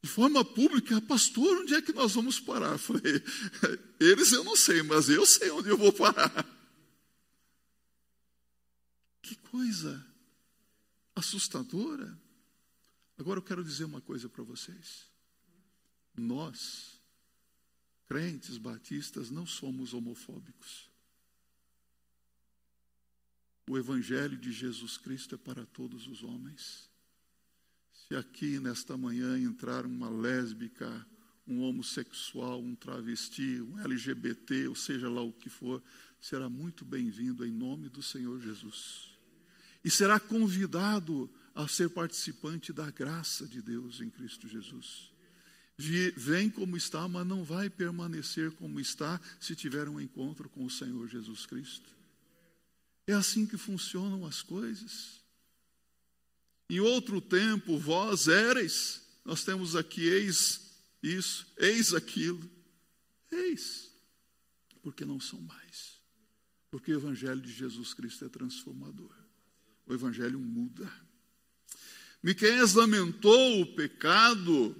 de 0.00 0.08
forma 0.08 0.44
pública. 0.44 1.00
Pastor, 1.00 1.62
onde 1.62 1.74
é 1.74 1.82
que 1.82 1.92
nós 1.92 2.14
vamos 2.14 2.38
parar? 2.38 2.78
Falei: 2.78 3.20
eles 3.98 4.30
eu 4.30 4.44
não 4.44 4.54
sei, 4.54 4.80
mas 4.84 5.08
eu 5.08 5.26
sei 5.26 5.50
onde 5.50 5.70
eu 5.70 5.76
vou 5.76 5.92
parar. 5.92 6.46
Que 9.20 9.34
coisa 9.34 10.06
assustadora. 11.16 12.16
Agora 13.18 13.38
eu 13.38 13.42
quero 13.42 13.64
dizer 13.64 13.86
uma 13.86 14.00
coisa 14.00 14.28
para 14.28 14.44
vocês. 14.44 15.10
Nós, 16.16 16.93
crentes 18.06 18.58
batistas 18.58 19.30
não 19.30 19.46
somos 19.46 19.94
homofóbicos. 19.94 20.90
O 23.68 23.78
Evangelho 23.78 24.36
de 24.36 24.52
Jesus 24.52 24.98
Cristo 24.98 25.34
é 25.34 25.38
para 25.38 25.64
todos 25.64 26.06
os 26.06 26.22
homens. 26.22 26.90
Se 27.92 28.14
aqui 28.14 28.60
nesta 28.60 28.96
manhã 28.96 29.38
entrar 29.38 29.86
uma 29.86 30.10
lésbica, 30.10 31.06
um 31.46 31.62
homossexual, 31.62 32.60
um 32.60 32.74
travesti, 32.74 33.62
um 33.62 33.78
LGBT, 33.80 34.68
ou 34.68 34.74
seja 34.74 35.08
lá 35.08 35.22
o 35.22 35.32
que 35.32 35.48
for, 35.48 35.82
será 36.20 36.48
muito 36.48 36.84
bem-vindo 36.84 37.44
em 37.44 37.50
nome 37.50 37.88
do 37.88 38.02
Senhor 38.02 38.38
Jesus. 38.38 39.14
E 39.82 39.90
será 39.90 40.20
convidado 40.20 41.30
a 41.54 41.66
ser 41.66 41.88
participante 41.90 42.72
da 42.72 42.90
graça 42.90 43.46
de 43.46 43.62
Deus 43.62 44.00
em 44.00 44.10
Cristo 44.10 44.46
Jesus 44.46 45.13
vem 45.76 46.48
como 46.48 46.76
está, 46.76 47.08
mas 47.08 47.26
não 47.26 47.42
vai 47.44 47.68
permanecer 47.68 48.52
como 48.52 48.78
está 48.78 49.20
se 49.40 49.56
tiver 49.56 49.88
um 49.88 50.00
encontro 50.00 50.48
com 50.48 50.64
o 50.64 50.70
Senhor 50.70 51.08
Jesus 51.08 51.46
Cristo. 51.46 51.90
É 53.06 53.12
assim 53.12 53.46
que 53.46 53.56
funcionam 53.56 54.24
as 54.24 54.40
coisas. 54.40 55.22
Em 56.70 56.80
outro 56.80 57.20
tempo, 57.20 57.78
vós 57.78 58.28
éreis, 58.28 59.02
nós 59.24 59.44
temos 59.44 59.76
aqui 59.76 60.02
eis 60.02 60.60
isso, 61.02 61.46
eis 61.58 61.92
aquilo, 61.92 62.50
eis, 63.30 63.90
porque 64.82 65.04
não 65.04 65.20
são 65.20 65.40
mais. 65.42 66.00
Porque 66.70 66.92
o 66.92 66.98
Evangelho 66.98 67.40
de 67.40 67.52
Jesus 67.52 67.92
Cristo 67.92 68.24
é 68.24 68.28
transformador. 68.28 69.14
O 69.86 69.92
Evangelho 69.92 70.40
muda. 70.40 70.90
Miqueias 72.22 72.72
lamentou 72.72 73.60
o 73.60 73.74
pecado 73.74 74.74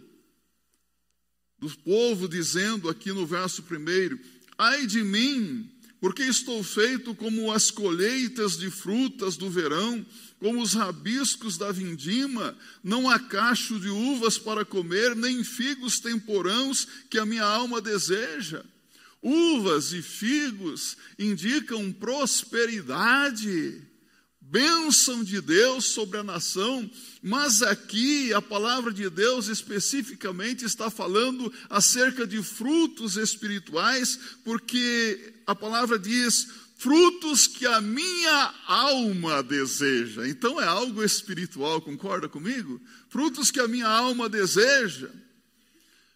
do 1.64 1.78
povo, 1.78 2.28
dizendo 2.28 2.88
aqui 2.90 3.10
no 3.10 3.26
verso 3.26 3.62
primeiro: 3.62 4.20
Ai 4.58 4.86
de 4.86 5.02
mim, 5.02 5.68
porque 6.00 6.22
estou 6.22 6.62
feito 6.62 7.14
como 7.14 7.50
as 7.50 7.70
colheitas 7.70 8.58
de 8.58 8.70
frutas 8.70 9.36
do 9.36 9.48
verão, 9.48 10.04
como 10.38 10.60
os 10.60 10.74
rabiscos 10.74 11.56
da 11.56 11.72
vindima, 11.72 12.54
não 12.82 13.08
há 13.08 13.18
cacho 13.18 13.80
de 13.80 13.88
uvas 13.88 14.36
para 14.36 14.64
comer, 14.64 15.16
nem 15.16 15.42
figos 15.42 15.98
temporãos 15.98 16.86
que 17.08 17.18
a 17.18 17.24
minha 17.24 17.44
alma 17.44 17.80
deseja. 17.80 18.62
Uvas 19.22 19.94
e 19.94 20.02
figos 20.02 20.98
indicam 21.18 21.90
prosperidade 21.90 23.80
bênção 24.54 25.24
de 25.24 25.40
Deus 25.40 25.86
sobre 25.86 26.16
a 26.16 26.22
nação, 26.22 26.88
mas 27.20 27.60
aqui 27.60 28.32
a 28.32 28.40
palavra 28.40 28.92
de 28.92 29.10
Deus 29.10 29.48
especificamente 29.48 30.64
está 30.64 30.88
falando 30.88 31.52
acerca 31.68 32.24
de 32.24 32.40
frutos 32.40 33.16
espirituais, 33.16 34.16
porque 34.44 35.34
a 35.44 35.56
palavra 35.56 35.98
diz 35.98 36.46
frutos 36.76 37.48
que 37.48 37.66
a 37.66 37.80
minha 37.80 38.54
alma 38.68 39.42
deseja. 39.42 40.28
Então 40.28 40.60
é 40.60 40.66
algo 40.66 41.02
espiritual, 41.02 41.80
concorda 41.80 42.28
comigo? 42.28 42.80
Frutos 43.08 43.50
que 43.50 43.58
a 43.58 43.66
minha 43.66 43.88
alma 43.88 44.28
deseja. 44.28 45.10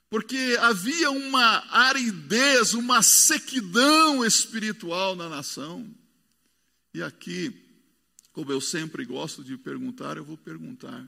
Porque 0.09 0.57
havia 0.61 1.11
uma 1.11 1.65
aridez, 1.73 2.73
uma 2.73 3.03
sequidão 3.03 4.25
espiritual 4.25 5.17
na 5.17 5.29
nação. 5.29 5.85
E 6.95 7.03
aqui 7.03 7.68
como 8.39 8.53
eu 8.53 8.61
sempre 8.61 9.05
gosto 9.05 9.43
de 9.43 9.57
perguntar, 9.57 10.17
eu 10.17 10.25
vou 10.25 10.37
perguntar: 10.37 11.05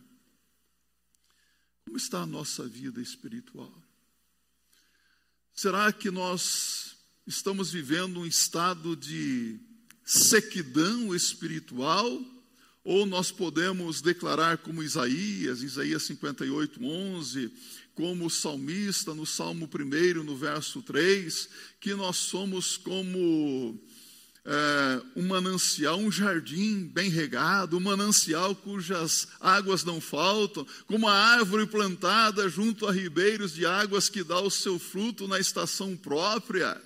como 1.85 1.97
está 1.97 2.23
a 2.23 2.27
nossa 2.27 2.67
vida 2.67 3.01
espiritual? 3.01 3.73
Será 5.55 5.93
que 5.93 6.11
nós 6.11 6.97
estamos 7.25 7.71
vivendo 7.71 8.19
um 8.19 8.27
estado 8.27 8.97
de 8.97 9.61
sequidão 10.05 11.15
espiritual? 11.15 12.21
Ou 12.83 13.07
nós 13.07 13.31
podemos 13.31 14.03
declarar 14.03 14.59
como 14.59 14.83
Isaías, 14.83 15.63
Isaías 15.63 16.03
58, 16.03 16.85
11, 16.85 17.53
como 17.95 18.27
o 18.27 18.31
salmista 18.31 19.15
no 19.15 19.25
Salmo 19.25 19.71
1, 19.73 20.25
no 20.25 20.37
verso 20.37 20.83
3, 20.83 21.49
que 21.79 21.95
nós 21.95 22.17
somos 22.17 22.77
como 22.77 23.81
é, 24.45 25.03
um 25.17 25.27
manancial, 25.29 25.99
um 25.99 26.11
jardim 26.11 26.87
bem 26.87 27.11
regado, 27.11 27.77
um 27.77 27.81
manancial 27.81 28.55
cujas 28.55 29.29
águas 29.39 29.85
não 29.85 30.01
faltam, 30.01 30.67
como 30.87 31.07
uma 31.07 31.13
árvore 31.13 31.67
plantada 31.67 32.49
junto 32.49 32.87
a 32.87 32.93
ribeiros 32.93 33.53
de 33.53 33.67
águas 33.67 34.09
que 34.09 34.25
dá 34.25 34.41
o 34.41 34.51
seu 34.51 34.79
fruto 34.79 35.29
na 35.29 35.39
estação 35.39 35.97
própria? 35.97 36.81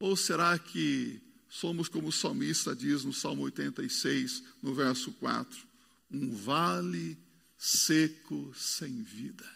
Ou 0.00 0.16
será 0.16 0.58
que 0.58 1.20
somos 1.48 1.88
como 1.88 2.08
o 2.08 2.12
salmista 2.12 2.74
diz 2.74 3.04
no 3.04 3.12
Salmo 3.12 3.42
86, 3.42 4.42
no 4.62 4.74
verso 4.74 5.12
4, 5.12 5.58
um 6.10 6.34
vale 6.34 7.16
seco 7.56 8.52
sem 8.56 9.02
vida? 9.02 9.48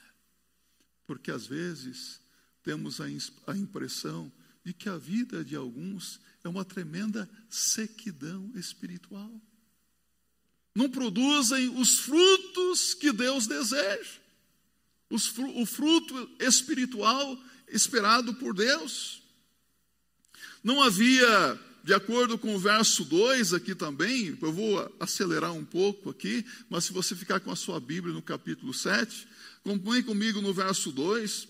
Porque 1.07 1.31
às 1.31 1.47
vezes 1.47 2.21
temos 2.63 3.01
a, 3.01 3.05
a 3.49 3.57
impressão 3.57 4.33
de 4.65 4.73
que 4.73 4.89
a 4.89 4.97
vida 4.97 5.45
de 5.45 5.57
alguns 5.57 6.21
é 6.45 6.49
uma 6.49 6.65
tremenda 6.65 7.29
sequidão 7.49 8.51
espiritual. 8.55 9.31
Não 10.75 10.89
produzem 10.89 11.69
os 11.79 11.99
frutos 11.99 12.95
que 12.95 13.13
Deus 13.13 13.47
deseja, 13.47 14.21
o 15.11 15.67
fruto 15.67 16.31
espiritual 16.41 17.39
esperado 17.69 18.35
por 18.35 18.55
Deus. 18.55 19.23
Não 20.65 20.83
havia 20.83 21.61
de 21.85 21.93
acordo 21.93 22.39
com 22.39 22.55
o 22.55 22.59
verso 22.59 23.05
2 23.05 23.55
aqui 23.55 23.75
também, 23.75 24.39
eu 24.41 24.53
vou 24.53 24.97
acelerar 25.01 25.53
um 25.53 25.65
pouco 25.65 26.11
aqui, 26.11 26.47
mas 26.71 26.85
se 26.85 26.93
você 26.93 27.15
ficar 27.17 27.41
com 27.41 27.51
a 27.51 27.57
sua 27.57 27.81
Bíblia 27.81 28.15
no 28.15 28.23
capítulo 28.23 28.73
7, 28.73 29.27
acompanhe 29.65 30.03
comigo 30.03 30.41
no 30.41 30.55
verso 30.55 30.93
2. 30.93 31.49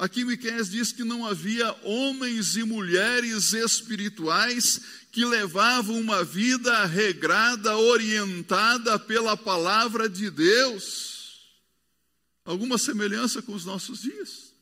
Aqui 0.00 0.24
Miqueias 0.24 0.70
diz 0.70 0.92
que 0.92 1.04
não 1.04 1.26
havia 1.26 1.76
homens 1.82 2.56
e 2.56 2.64
mulheres 2.64 3.52
espirituais 3.52 4.80
que 5.12 5.26
levavam 5.26 6.00
uma 6.00 6.24
vida 6.24 6.86
regrada, 6.86 7.76
orientada 7.76 8.98
pela 8.98 9.36
palavra 9.36 10.08
de 10.08 10.30
Deus. 10.30 11.50
Alguma 12.46 12.78
semelhança 12.78 13.42
com 13.42 13.52
os 13.52 13.66
nossos 13.66 14.00
dias? 14.00 14.54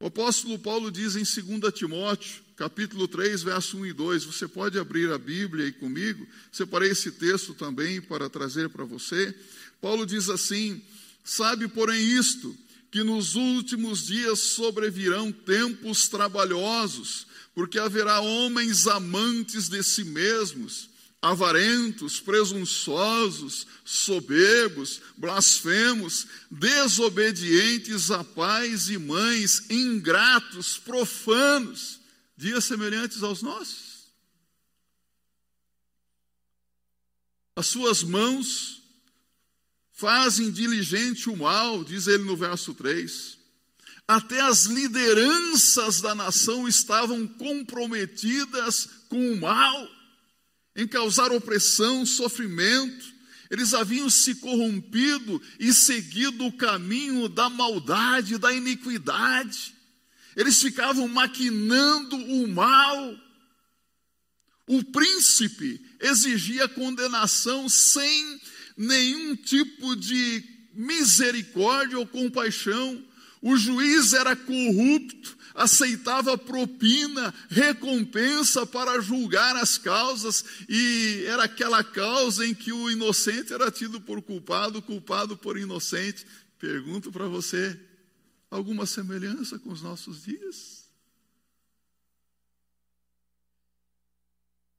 O 0.00 0.06
apóstolo 0.06 0.58
Paulo 0.58 0.90
diz 0.90 1.14
em 1.14 1.22
2 1.22 1.74
Timóteo, 1.74 2.42
capítulo 2.56 3.06
3, 3.06 3.42
verso 3.42 3.76
1 3.76 3.84
e 3.84 3.92
2, 3.92 4.24
você 4.24 4.48
pode 4.48 4.78
abrir 4.78 5.12
a 5.12 5.18
Bíblia 5.18 5.66
aí 5.66 5.72
comigo, 5.72 6.26
separei 6.50 6.92
esse 6.92 7.12
texto 7.12 7.52
também 7.52 8.00
para 8.00 8.30
trazer 8.30 8.70
para 8.70 8.86
você. 8.86 9.36
Paulo 9.78 10.06
diz 10.06 10.30
assim: 10.30 10.82
Sabe, 11.22 11.68
porém, 11.68 12.00
isto, 12.00 12.56
que 12.92 13.02
nos 13.02 13.36
últimos 13.36 14.06
dias 14.06 14.38
sobrevirão 14.38 15.32
tempos 15.32 16.08
trabalhosos, 16.08 17.26
porque 17.54 17.78
haverá 17.78 18.20
homens 18.20 18.86
amantes 18.86 19.66
de 19.66 19.82
si 19.82 20.04
mesmos, 20.04 20.90
avarentos, 21.22 22.20
presunçosos, 22.20 23.66
soberbos, 23.82 25.00
blasfemos, 25.16 26.26
desobedientes 26.50 28.10
a 28.10 28.22
pais 28.22 28.90
e 28.90 28.98
mães, 28.98 29.70
ingratos, 29.70 30.76
profanos, 30.76 31.98
dias 32.36 32.64
semelhantes 32.64 33.22
aos 33.22 33.40
nossos. 33.40 34.12
As 37.56 37.68
suas 37.68 38.02
mãos 38.02 38.81
fazem 39.92 40.50
diligente 40.50 41.28
o 41.28 41.36
mal, 41.36 41.84
diz 41.84 42.06
ele 42.06 42.24
no 42.24 42.36
verso 42.36 42.74
3. 42.74 43.38
Até 44.06 44.40
as 44.40 44.64
lideranças 44.64 46.00
da 46.00 46.14
nação 46.14 46.66
estavam 46.66 47.26
comprometidas 47.26 48.88
com 49.08 49.32
o 49.32 49.40
mal, 49.40 49.88
em 50.74 50.86
causar 50.86 51.30
opressão, 51.30 52.04
sofrimento. 52.04 53.12
Eles 53.50 53.74
haviam 53.74 54.08
se 54.08 54.36
corrompido 54.36 55.40
e 55.60 55.72
seguido 55.72 56.46
o 56.46 56.52
caminho 56.52 57.28
da 57.28 57.48
maldade, 57.48 58.38
da 58.38 58.52
iniquidade. 58.52 59.74
Eles 60.34 60.60
ficavam 60.60 61.06
maquinando 61.06 62.16
o 62.16 62.48
mal. 62.48 63.16
O 64.66 64.82
príncipe 64.84 65.80
exigia 66.00 66.66
condenação 66.68 67.68
sem 67.68 68.38
nenhum 68.76 69.36
tipo 69.36 69.94
de 69.96 70.44
misericórdia 70.72 71.98
ou 71.98 72.06
compaixão. 72.06 73.02
O 73.40 73.56
juiz 73.56 74.12
era 74.12 74.36
corrupto, 74.36 75.36
aceitava 75.54 76.38
propina, 76.38 77.34
recompensa 77.48 78.64
para 78.64 79.00
julgar 79.00 79.56
as 79.56 79.76
causas, 79.76 80.44
e 80.68 81.24
era 81.26 81.44
aquela 81.44 81.82
causa 81.82 82.46
em 82.46 82.54
que 82.54 82.72
o 82.72 82.90
inocente 82.90 83.52
era 83.52 83.70
tido 83.70 84.00
por 84.00 84.22
culpado, 84.22 84.80
culpado 84.80 85.36
por 85.36 85.58
inocente. 85.58 86.24
Pergunto 86.58 87.10
para 87.10 87.26
você: 87.26 87.78
alguma 88.50 88.86
semelhança 88.86 89.58
com 89.58 89.70
os 89.70 89.82
nossos 89.82 90.22
dias? 90.22 90.82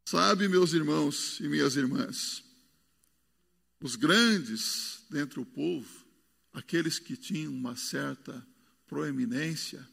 Sabe, 0.05 0.47
meus 0.47 0.73
irmãos 0.73 1.39
e 1.39 1.47
minhas 1.47 1.75
irmãs, 1.75 2.43
os 3.83 3.97
grandes 3.97 5.03
dentre 5.09 5.41
o 5.41 5.45
povo, 5.45 6.05
aqueles 6.53 6.99
que 6.99 7.17
tinham 7.17 7.53
uma 7.53 7.75
certa 7.75 8.47
proeminência, 8.87 9.85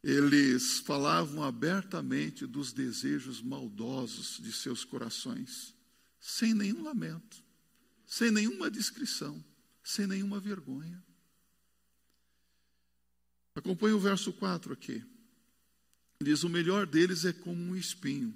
eles 0.00 0.78
falavam 0.78 1.42
abertamente 1.42 2.46
dos 2.46 2.72
desejos 2.72 3.42
maldosos 3.42 4.38
de 4.40 4.52
seus 4.52 4.84
corações, 4.84 5.74
sem 6.20 6.54
nenhum 6.54 6.84
lamento, 6.84 7.42
sem 8.06 8.30
nenhuma 8.30 8.70
descrição, 8.70 9.44
sem 9.82 10.06
nenhuma 10.06 10.38
vergonha. 10.38 11.02
Acompanhe 13.56 13.94
o 13.94 14.00
verso 14.00 14.32
4 14.32 14.72
aqui. 14.72 15.04
Diz: 16.22 16.44
O 16.44 16.48
melhor 16.48 16.86
deles 16.86 17.24
é 17.24 17.32
como 17.32 17.60
um 17.60 17.74
espinho, 17.74 18.32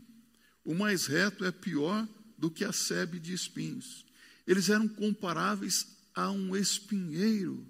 o 0.65 0.75
mais 0.75 1.07
reto 1.07 1.45
é 1.45 1.53
pior 1.53 2.09
do 2.37 2.51
que 2.51 2.65
a 2.65 2.73
sebe 2.73 3.21
de 3.21 3.33
espinhos. 3.33 4.04
Eles 4.47 4.69
eram 4.69 4.87
comparáveis 4.87 5.87
a 6.15 6.31
um 6.31 6.57
espinheiro, 6.57 7.67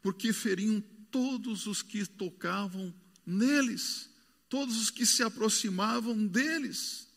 porque 0.00 0.32
feriam 0.32 0.82
todos 1.10 1.66
os 1.66 1.82
que 1.82 2.06
tocavam 2.06 2.94
neles, 3.24 4.10
todos 4.48 4.76
os 4.80 4.90
que 4.90 5.04
se 5.04 5.22
aproximavam 5.22 6.26
deles, 6.26 7.08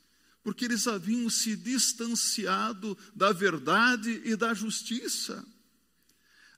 porque 0.44 0.66
eles 0.66 0.88
haviam 0.88 1.30
se 1.30 1.56
distanciado 1.56 2.98
da 3.16 3.32
verdade 3.32 4.22
e 4.26 4.36
da 4.36 4.54
justiça. 4.54 5.46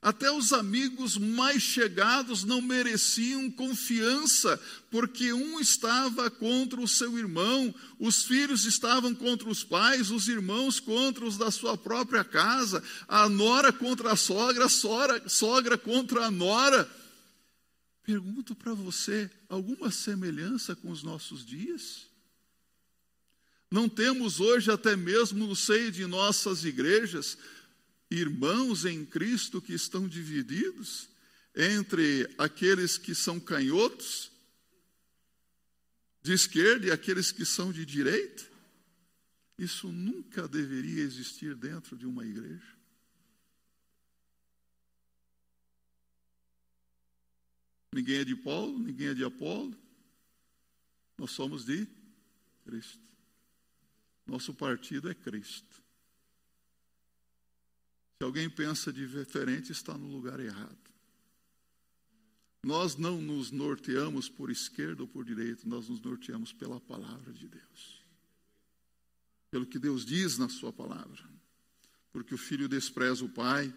Até 0.00 0.30
os 0.30 0.52
amigos 0.52 1.16
mais 1.16 1.60
chegados 1.60 2.44
não 2.44 2.60
mereciam 2.60 3.50
confiança, 3.50 4.60
porque 4.90 5.32
um 5.32 5.58
estava 5.58 6.30
contra 6.30 6.80
o 6.80 6.86
seu 6.86 7.18
irmão, 7.18 7.74
os 7.98 8.22
filhos 8.22 8.64
estavam 8.64 9.12
contra 9.12 9.48
os 9.48 9.64
pais, 9.64 10.10
os 10.10 10.28
irmãos 10.28 10.78
contra 10.78 11.24
os 11.24 11.36
da 11.36 11.50
sua 11.50 11.76
própria 11.76 12.22
casa, 12.22 12.82
a 13.08 13.28
nora 13.28 13.72
contra 13.72 14.12
a 14.12 14.16
sogra, 14.16 14.66
a 14.66 14.68
sogra, 14.68 15.28
sogra 15.28 15.76
contra 15.76 16.26
a 16.26 16.30
nora. 16.30 16.88
Pergunto 18.04 18.54
para 18.54 18.74
você: 18.74 19.28
alguma 19.48 19.90
semelhança 19.90 20.76
com 20.76 20.90
os 20.90 21.02
nossos 21.02 21.44
dias? 21.44 22.06
Não 23.70 23.88
temos 23.88 24.40
hoje, 24.40 24.70
até 24.70 24.96
mesmo 24.96 25.46
no 25.46 25.54
seio 25.54 25.92
de 25.92 26.06
nossas 26.06 26.64
igrejas, 26.64 27.36
irmãos 28.10 28.84
em 28.84 29.04
Cristo 29.04 29.60
que 29.60 29.72
estão 29.72 30.08
divididos 30.08 31.08
entre 31.54 32.28
aqueles 32.38 32.96
que 32.96 33.14
são 33.14 33.38
canhotos 33.38 34.30
de 36.22 36.32
esquerda 36.32 36.86
e 36.86 36.90
aqueles 36.90 37.32
que 37.32 37.44
são 37.44 37.72
de 37.72 37.84
direita? 37.84 38.46
Isso 39.58 39.90
nunca 39.90 40.46
deveria 40.46 41.02
existir 41.02 41.54
dentro 41.54 41.96
de 41.96 42.06
uma 42.06 42.24
igreja. 42.24 42.78
Ninguém 47.92 48.18
é 48.18 48.24
de 48.24 48.36
Paulo, 48.36 48.78
ninguém 48.78 49.08
é 49.08 49.14
de 49.14 49.24
Apolo. 49.24 49.76
Nós 51.16 51.32
somos 51.32 51.64
de 51.64 51.88
Cristo. 52.64 53.02
Nosso 54.24 54.54
partido 54.54 55.10
é 55.10 55.14
Cristo. 55.14 55.82
Se 58.20 58.24
alguém 58.24 58.50
pensa 58.50 58.92
diferente, 58.92 59.70
está 59.70 59.96
no 59.96 60.08
lugar 60.08 60.40
errado. 60.40 60.76
Nós 62.64 62.96
não 62.96 63.22
nos 63.22 63.52
norteamos 63.52 64.28
por 64.28 64.50
esquerda 64.50 65.02
ou 65.02 65.08
por 65.08 65.24
direita, 65.24 65.62
nós 65.66 65.88
nos 65.88 66.00
norteamos 66.00 66.52
pela 66.52 66.80
palavra 66.80 67.32
de 67.32 67.46
Deus. 67.46 68.02
Pelo 69.52 69.64
que 69.64 69.78
Deus 69.78 70.04
diz 70.04 70.36
na 70.36 70.48
Sua 70.48 70.72
palavra. 70.72 71.22
Porque 72.12 72.34
o 72.34 72.38
filho 72.38 72.68
despreza 72.68 73.24
o 73.24 73.28
pai, 73.28 73.72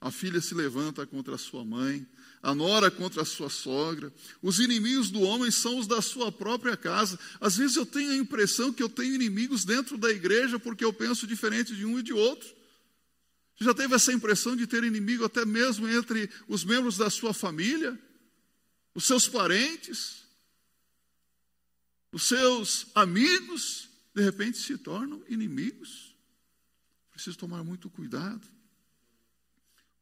a 0.00 0.10
filha 0.10 0.40
se 0.40 0.54
levanta 0.54 1.06
contra 1.06 1.36
a 1.36 1.38
sua 1.38 1.64
mãe, 1.64 2.06
a 2.42 2.54
nora 2.54 2.90
contra 2.90 3.22
a 3.22 3.24
sua 3.24 3.48
sogra. 3.48 4.12
Os 4.42 4.58
inimigos 4.58 5.10
do 5.10 5.20
homem 5.20 5.50
são 5.50 5.78
os 5.78 5.86
da 5.86 6.02
sua 6.02 6.30
própria 6.32 6.76
casa. 6.76 7.18
Às 7.40 7.56
vezes 7.56 7.76
eu 7.76 7.86
tenho 7.86 8.10
a 8.10 8.16
impressão 8.16 8.72
que 8.72 8.82
eu 8.82 8.88
tenho 8.88 9.14
inimigos 9.14 9.64
dentro 9.64 9.96
da 9.96 10.10
igreja 10.10 10.58
porque 10.58 10.84
eu 10.84 10.92
penso 10.92 11.26
diferente 11.26 11.74
de 11.74 11.84
um 11.86 11.98
e 11.98 12.02
de 12.02 12.12
outro. 12.12 12.55
Já 13.58 13.72
teve 13.72 13.94
essa 13.94 14.12
impressão 14.12 14.54
de 14.54 14.66
ter 14.66 14.84
inimigo 14.84 15.24
até 15.24 15.44
mesmo 15.44 15.88
entre 15.88 16.30
os 16.46 16.62
membros 16.62 16.98
da 16.98 17.08
sua 17.08 17.32
família, 17.32 17.98
os 18.94 19.04
seus 19.04 19.26
parentes, 19.26 20.24
os 22.12 22.24
seus 22.24 22.86
amigos, 22.94 23.88
de 24.14 24.22
repente 24.22 24.58
se 24.58 24.76
tornam 24.76 25.22
inimigos? 25.28 26.14
Preciso 27.10 27.38
tomar 27.38 27.64
muito 27.64 27.88
cuidado. 27.88 28.46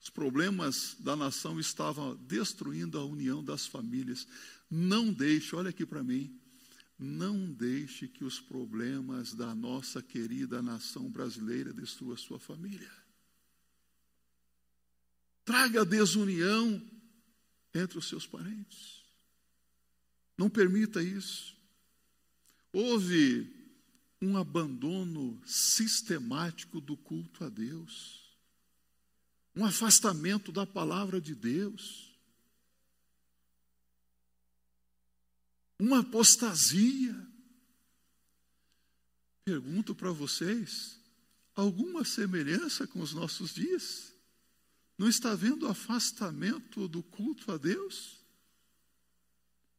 Os 0.01 0.11
problemas 0.11 0.97
da 0.99 1.15
nação 1.15 1.59
estavam 1.61 2.17
destruindo 2.17 2.99
a 2.99 3.05
união 3.05 3.43
das 3.43 3.67
famílias. 3.67 4.27
Não 4.69 5.13
deixe, 5.13 5.55
olha 5.55 5.71
aqui 5.71 5.87
para 5.87 6.03
mim, 6.03 6.37
não 6.99 7.53
deixe 7.53 8.09
que 8.09 8.25
os 8.25 8.41
problemas 8.41 9.33
da 9.33 9.55
nossa 9.55 10.03
querida 10.03 10.61
nação 10.61 11.09
brasileira 11.09 11.73
destruam 11.73 12.15
a 12.15 12.19
sua 12.19 12.39
família 12.39 13.04
traga 15.45 15.85
desunião 15.85 16.83
entre 17.75 17.99
os 17.99 18.09
seus 18.09 18.27
parentes. 18.27 19.03
Não 20.37 20.49
permita 20.49 21.03
isso. 21.03 21.55
houve 22.73 23.53
um 24.21 24.37
abandono 24.37 25.41
sistemático 25.45 26.81
do 26.81 26.97
culto 26.97 27.45
a 27.45 27.49
Deus, 27.49 28.37
um 29.55 29.65
afastamento 29.65 30.51
da 30.51 30.67
palavra 30.67 31.21
de 31.21 31.35
Deus, 31.35 32.11
uma 35.79 36.01
apostasia. 36.01 37.15
Pergunto 39.45 39.95
para 39.95 40.11
vocês: 40.11 40.99
alguma 41.55 42.05
semelhança 42.05 42.87
com 42.87 43.01
os 43.01 43.13
nossos 43.13 43.55
dias? 43.55 44.14
Não 44.97 45.09
está 45.09 45.33
havendo 45.33 45.67
afastamento 45.67 46.87
do 46.87 47.03
culto 47.03 47.51
a 47.51 47.57
Deus? 47.57 48.25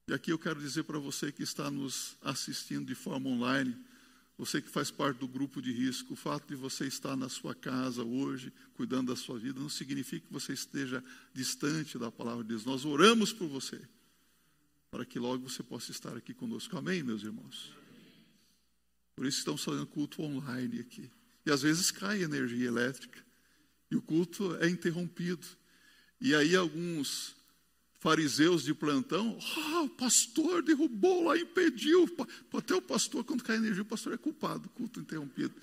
E 0.08 0.14
aqui 0.14 0.32
eu 0.32 0.38
quero 0.38 0.60
dizer 0.60 0.84
para 0.84 1.00
você 1.00 1.32
que 1.32 1.42
está 1.42 1.72
nos 1.72 2.16
assistindo 2.22 2.86
de 2.86 2.94
forma 2.94 3.30
online, 3.30 3.76
você 4.38 4.62
que 4.62 4.70
faz 4.70 4.92
parte 4.92 5.20
do 5.20 5.28
grupo 5.28 5.62
de 5.62 5.72
risco, 5.72 6.14
o 6.14 6.18
fato 6.18 6.48
de 6.48 6.56
você 6.56 6.86
estar 6.86 7.16
na 7.16 7.30
sua 7.30 7.56
casa 7.56 8.04
hoje, 8.04 8.52
cuidando 8.76 9.08
da 9.08 9.16
sua 9.16 9.40
vida, 9.40 9.60
não 9.60 9.70
significa 9.70 10.28
que 10.28 10.34
você 10.34 10.54
esteja 10.54 11.04
distante 11.34 11.98
da 11.98 12.12
palavra 12.12 12.44
de 12.44 12.50
Deus. 12.50 12.66
Nós 12.66 12.84
oramos 12.84 13.32
por 13.32 13.48
você, 13.48 13.82
para 14.92 15.06
que 15.06 15.18
logo 15.18 15.50
você 15.50 15.64
possa 15.64 15.92
estar 15.92 16.16
aqui 16.16 16.34
conosco. 16.34 16.78
Amém, 16.78 17.02
meus 17.02 17.24
irmãos? 17.24 17.72
Por 19.16 19.26
isso 19.26 19.40
estamos 19.40 19.64
fazendo 19.64 19.88
culto 19.88 20.22
online 20.22 20.82
aqui. 20.82 21.10
E 21.46 21.52
às 21.52 21.62
vezes 21.62 21.90
cai 21.90 22.22
energia 22.22 22.68
elétrica, 22.68 23.25
e 23.96 23.98
o 23.98 24.02
culto 24.02 24.56
é 24.58 24.70
interrompido. 24.70 25.48
E 26.20 26.36
aí 26.36 26.56
alguns 26.56 27.34
fariseus 28.00 28.64
de 28.64 28.74
plantão, 28.74 29.40
ah, 29.58 29.82
o 29.84 29.90
pastor 29.90 30.62
derrubou 30.62 31.24
lá, 31.24 31.38
impediu. 31.38 32.06
Até 32.54 32.76
o 32.76 32.82
pastor, 32.82 33.24
quando 33.24 33.44
cai 33.44 33.56
energia, 33.56 33.82
o 33.82 33.86
pastor 33.86 34.14
é 34.14 34.18
culpado, 34.18 34.70
culto 34.70 35.00
interrompido. 35.00 35.54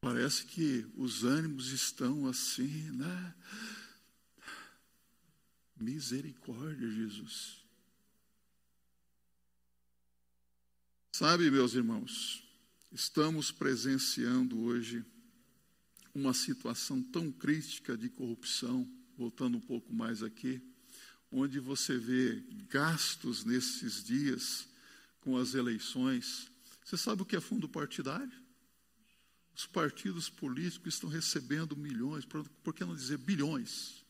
Parece 0.00 0.44
que 0.46 0.84
os 0.96 1.22
ânimos 1.22 1.70
estão 1.70 2.26
assim, 2.26 2.90
né? 2.90 3.34
Misericórdia, 5.80 6.90
Jesus. 6.90 7.62
Sabe, 11.12 11.50
meus 11.50 11.74
irmãos, 11.74 12.42
estamos 12.90 13.52
presenciando 13.52 14.60
hoje 14.60 15.04
uma 16.14 16.34
situação 16.34 17.02
tão 17.02 17.30
crítica 17.30 17.96
de 17.96 18.08
corrupção 18.08 18.88
voltando 19.16 19.56
um 19.56 19.60
pouco 19.60 19.92
mais 19.94 20.22
aqui, 20.22 20.60
onde 21.30 21.58
você 21.58 21.96
vê 21.96 22.42
gastos 22.68 23.44
nesses 23.44 24.02
dias 24.04 24.68
com 25.20 25.36
as 25.36 25.54
eleições. 25.54 26.50
Você 26.84 26.96
sabe 26.96 27.22
o 27.22 27.24
que 27.24 27.36
é 27.36 27.40
fundo 27.40 27.68
partidário? 27.68 28.42
Os 29.54 29.66
partidos 29.66 30.28
políticos 30.28 30.94
estão 30.94 31.08
recebendo 31.08 31.76
milhões, 31.76 32.24
por 32.24 32.74
que 32.74 32.84
não 32.84 32.94
dizer 32.94 33.18
bilhões, 33.18 34.02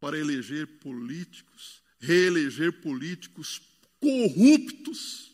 para 0.00 0.18
eleger 0.18 0.66
políticos, 0.78 1.82
reeleger 1.98 2.80
políticos 2.80 3.60
corruptos, 4.00 5.32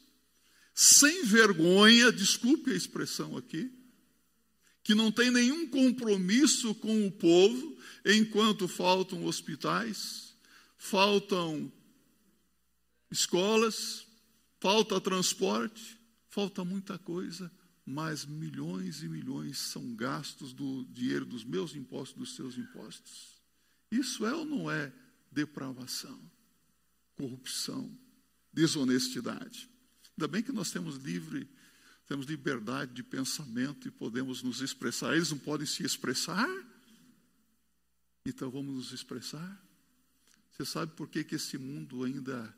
sem 0.74 1.24
vergonha, 1.24 2.10
desculpe 2.10 2.72
a 2.72 2.76
expressão 2.76 3.36
aqui, 3.36 3.70
que 4.84 4.94
não 4.94 5.10
tem 5.10 5.30
nenhum 5.30 5.66
compromisso 5.66 6.74
com 6.74 7.06
o 7.06 7.10
povo, 7.10 7.76
enquanto 8.04 8.68
faltam 8.68 9.24
hospitais, 9.24 10.36
faltam 10.76 11.72
escolas, 13.10 14.06
falta 14.60 15.00
transporte, 15.00 15.98
falta 16.28 16.62
muita 16.64 16.98
coisa, 16.98 17.50
mas 17.86 18.26
milhões 18.26 19.02
e 19.02 19.08
milhões 19.08 19.58
são 19.58 19.94
gastos 19.94 20.52
do 20.52 20.84
dinheiro 20.90 21.24
dos 21.24 21.44
meus 21.44 21.74
impostos, 21.74 22.18
dos 22.18 22.36
seus 22.36 22.58
impostos. 22.58 23.40
Isso 23.90 24.26
é 24.26 24.34
ou 24.34 24.44
não 24.44 24.70
é 24.70 24.92
depravação, 25.32 26.20
corrupção, 27.16 27.90
desonestidade? 28.52 29.68
Ainda 30.10 30.28
bem 30.28 30.42
que 30.42 30.52
nós 30.52 30.70
temos 30.70 30.96
livre 30.96 31.48
temos 32.06 32.26
liberdade 32.26 32.92
de 32.92 33.02
pensamento 33.02 33.88
e 33.88 33.90
podemos 33.90 34.42
nos 34.42 34.60
expressar. 34.60 35.14
Eles 35.14 35.30
não 35.30 35.38
podem 35.38 35.66
se 35.66 35.82
expressar? 35.82 36.48
Então 38.26 38.50
vamos 38.50 38.74
nos 38.74 38.92
expressar. 38.92 39.62
Você 40.50 40.64
sabe 40.64 40.92
por 40.92 41.08
que, 41.08 41.24
que 41.24 41.34
esse 41.34 41.58
mundo 41.58 42.04
ainda 42.04 42.54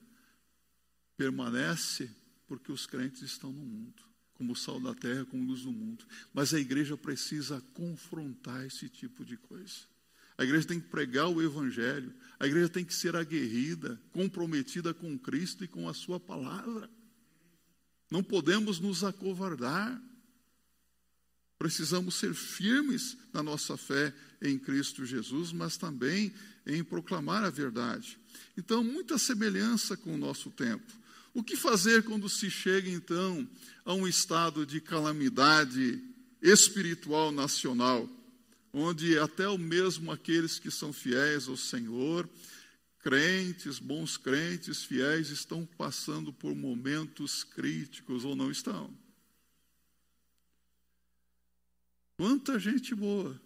permanece? 1.17 2.11
Porque 2.47 2.71
os 2.71 2.87
crentes 2.87 3.23
estão 3.23 3.51
no 3.51 3.65
mundo, 3.65 4.03
como 4.35 4.53
o 4.53 4.57
sal 4.57 4.79
da 4.79 4.95
terra, 4.95 5.25
como 5.25 5.47
luz 5.47 5.63
do 5.63 5.73
mundo. 5.73 6.05
Mas 6.33 6.53
a 6.53 6.61
igreja 6.61 6.97
precisa 6.97 7.61
confrontar 7.73 8.67
esse 8.67 8.89
tipo 8.89 9.25
de 9.25 9.37
coisa. 9.37 9.87
A 10.39 10.45
igreja 10.45 10.69
tem 10.69 10.79
que 10.79 10.89
pregar 10.89 11.29
o 11.29 11.43
evangelho, 11.43 12.13
a 12.39 12.47
igreja 12.47 12.69
tem 12.69 12.85
que 12.85 12.95
ser 12.95 13.17
aguerrida, 13.17 13.99
comprometida 14.13 14.93
com 14.93 15.19
Cristo 15.19 15.65
e 15.65 15.69
com 15.69 15.89
a 15.89 15.95
sua 15.95 16.21
palavra. 16.21 16.91
Não 18.11 18.23
podemos 18.23 18.79
nos 18.79 19.03
acovardar. 19.03 20.01
Precisamos 21.59 22.17
ser 22.17 22.35
firmes 22.35 23.17
na 23.33 23.43
nossa 23.43 23.77
fé 23.77 24.15
em 24.43 24.59
Cristo 24.59 25.05
Jesus, 25.05 25.53
mas 25.53 25.77
também 25.77 26.33
em 26.67 26.85
proclamar 26.85 27.45
a 27.45 27.51
verdade. 27.51 28.19
Então, 28.57 28.85
muita 28.85 29.19
semelhança 29.19 29.97
com 29.97 30.15
o 30.15 30.19
nosso 30.19 30.51
tempo. 30.51 30.93
O 31.33 31.43
que 31.43 31.57
fazer 31.57 32.03
quando 32.03 32.29
se 32.29 32.51
chega, 32.51 32.89
então, 32.89 33.49
a 33.85 33.95
um 33.95 34.07
estado 34.07 34.65
de 34.65 34.81
calamidade 34.81 36.03
espiritual 36.41 37.33
nacional, 37.33 38.09
onde 38.73 39.19
até 39.19 39.49
o 39.49 39.59
mesmo 39.59 40.11
aqueles 40.11 40.59
que 40.59 40.71
são 40.71 40.93
fiéis 40.93 41.49
ao 41.49 41.57
Senhor 41.57 42.29
crentes, 43.07 43.79
bons 43.79 44.17
crentes, 44.17 44.83
fiéis, 44.83 45.31
estão 45.31 45.65
passando 45.65 46.33
por 46.33 46.57
momentos 46.57 47.45
críticos 47.45 48.25
ou 48.25 48.35
não 48.35 48.51
estão? 48.51 48.93
Quanta 52.17 52.59
gente 52.59 52.97
boa, 52.97 53.41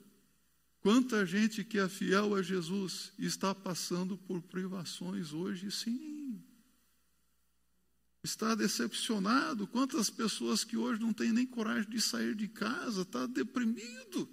quanta 0.80 1.26
gente 1.26 1.62
que 1.62 1.78
é 1.78 1.86
fiel 1.90 2.34
a 2.34 2.40
Jesus 2.40 3.12
está 3.18 3.54
passando 3.54 4.16
por 4.16 4.40
privações 4.40 5.34
hoje, 5.34 5.70
sim. 5.70 6.42
Está 8.22 8.54
decepcionado. 8.54 9.66
Quantas 9.66 10.08
pessoas 10.08 10.64
que 10.64 10.78
hoje 10.78 11.02
não 11.02 11.12
têm 11.12 11.34
nem 11.34 11.46
coragem 11.46 11.90
de 11.90 12.00
sair 12.00 12.34
de 12.34 12.48
casa, 12.48 13.02
está 13.02 13.26
deprimido. 13.26 14.26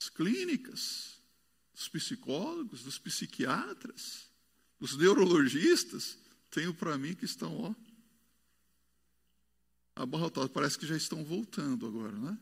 As 0.00 0.08
clínicas, 0.08 1.11
dos 1.72 1.88
psicólogos, 1.88 2.82
dos 2.82 2.98
psiquiatras, 2.98 4.30
dos 4.78 4.96
neurologistas, 4.96 6.18
tenho 6.50 6.74
para 6.74 6.98
mim 6.98 7.14
que 7.14 7.24
estão, 7.24 7.56
ó, 7.56 7.74
abarrotados. 9.96 10.50
Parece 10.52 10.78
que 10.78 10.86
já 10.86 10.96
estão 10.96 11.24
voltando 11.24 11.86
agora, 11.86 12.16
né? 12.18 12.38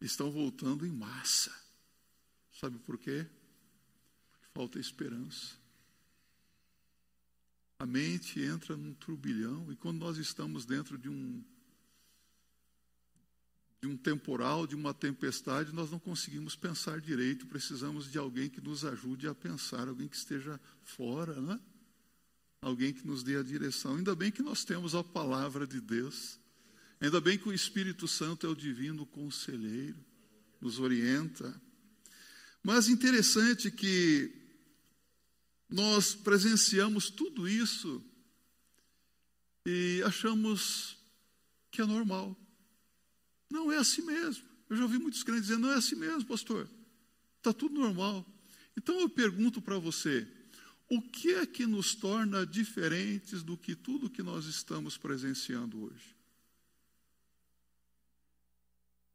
Estão 0.00 0.30
voltando 0.30 0.86
em 0.86 0.92
massa. 0.92 1.52
Sabe 2.60 2.78
por 2.78 2.98
quê? 2.98 3.26
Porque 4.30 4.46
falta 4.54 4.78
esperança. 4.78 5.56
A 7.78 7.86
mente 7.86 8.40
entra 8.40 8.76
num 8.76 8.94
turbilhão 8.94 9.72
e 9.72 9.76
quando 9.76 9.98
nós 9.98 10.16
estamos 10.16 10.64
dentro 10.64 10.96
de 10.96 11.08
um 11.08 11.42
de 13.82 13.88
um 13.88 13.96
temporal, 13.96 14.64
de 14.64 14.76
uma 14.76 14.94
tempestade, 14.94 15.72
nós 15.72 15.90
não 15.90 15.98
conseguimos 15.98 16.54
pensar 16.54 17.00
direito, 17.00 17.48
precisamos 17.48 18.08
de 18.08 18.16
alguém 18.16 18.48
que 18.48 18.60
nos 18.60 18.84
ajude 18.84 19.26
a 19.26 19.34
pensar, 19.34 19.88
alguém 19.88 20.06
que 20.06 20.16
esteja 20.16 20.60
fora, 20.84 21.40
né? 21.40 21.58
alguém 22.60 22.92
que 22.92 23.04
nos 23.04 23.24
dê 23.24 23.36
a 23.36 23.42
direção. 23.42 23.96
Ainda 23.96 24.14
bem 24.14 24.30
que 24.30 24.40
nós 24.40 24.64
temos 24.64 24.94
a 24.94 25.02
palavra 25.02 25.66
de 25.66 25.80
Deus, 25.80 26.38
ainda 27.00 27.20
bem 27.20 27.36
que 27.36 27.48
o 27.48 27.52
Espírito 27.52 28.06
Santo 28.06 28.46
é 28.46 28.50
o 28.50 28.54
divino 28.54 29.04
conselheiro, 29.04 29.98
nos 30.60 30.78
orienta. 30.78 31.60
Mas 32.62 32.88
interessante 32.88 33.68
que 33.68 34.32
nós 35.68 36.14
presenciamos 36.14 37.10
tudo 37.10 37.48
isso 37.48 38.00
e 39.66 40.00
achamos 40.06 40.96
que 41.68 41.82
é 41.82 41.84
normal. 41.84 42.36
Não 43.52 43.70
é 43.70 43.76
assim 43.76 44.02
mesmo. 44.02 44.44
Eu 44.68 44.76
já 44.76 44.82
ouvi 44.84 44.98
muitos 44.98 45.22
crentes 45.22 45.48
dizendo, 45.48 45.66
não 45.66 45.72
é 45.72 45.76
assim 45.76 45.94
mesmo, 45.94 46.24
pastor. 46.24 46.68
Está 47.36 47.52
tudo 47.52 47.78
normal. 47.78 48.26
Então 48.76 48.98
eu 48.98 49.08
pergunto 49.08 49.60
para 49.60 49.78
você, 49.78 50.26
o 50.88 51.02
que 51.02 51.34
é 51.34 51.44
que 51.44 51.66
nos 51.66 51.94
torna 51.94 52.46
diferentes 52.46 53.42
do 53.42 53.56
que 53.56 53.76
tudo 53.76 54.08
que 54.08 54.22
nós 54.22 54.46
estamos 54.46 54.96
presenciando 54.96 55.84
hoje? 55.84 56.16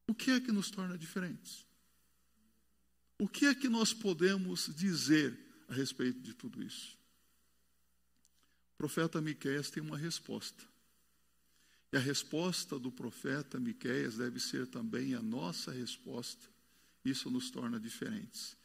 O 0.08 0.14
que 0.14 0.32
é 0.32 0.40
que 0.40 0.52
nos 0.52 0.70
torna 0.70 0.98
diferentes? 0.98 1.66
O 3.20 3.28
que 3.28 3.48
é 3.48 3.56
que 3.56 3.68
nós 3.68 3.94
podemos 3.94 4.70
dizer 4.76 5.38
a 5.68 5.74
respeito 5.74 6.20
de 6.22 6.34
tudo 6.34 6.64
isso. 6.64 6.98
O 8.74 8.78
profeta 8.78 9.20
Miqueias 9.20 9.70
tem 9.70 9.84
uma 9.84 9.98
resposta. 9.98 10.64
E 11.92 11.98
a 11.98 12.00
resposta 12.00 12.78
do 12.78 12.92
profeta 12.92 13.60
Miqueias 13.60 14.18
deve 14.18 14.40
ser 14.40 14.68
também 14.68 15.14
a 15.14 15.22
nossa 15.22 15.72
resposta. 15.72 16.50
Isso 17.04 17.30
nos 17.30 17.50
torna 17.50 17.80
diferentes. 17.80 18.58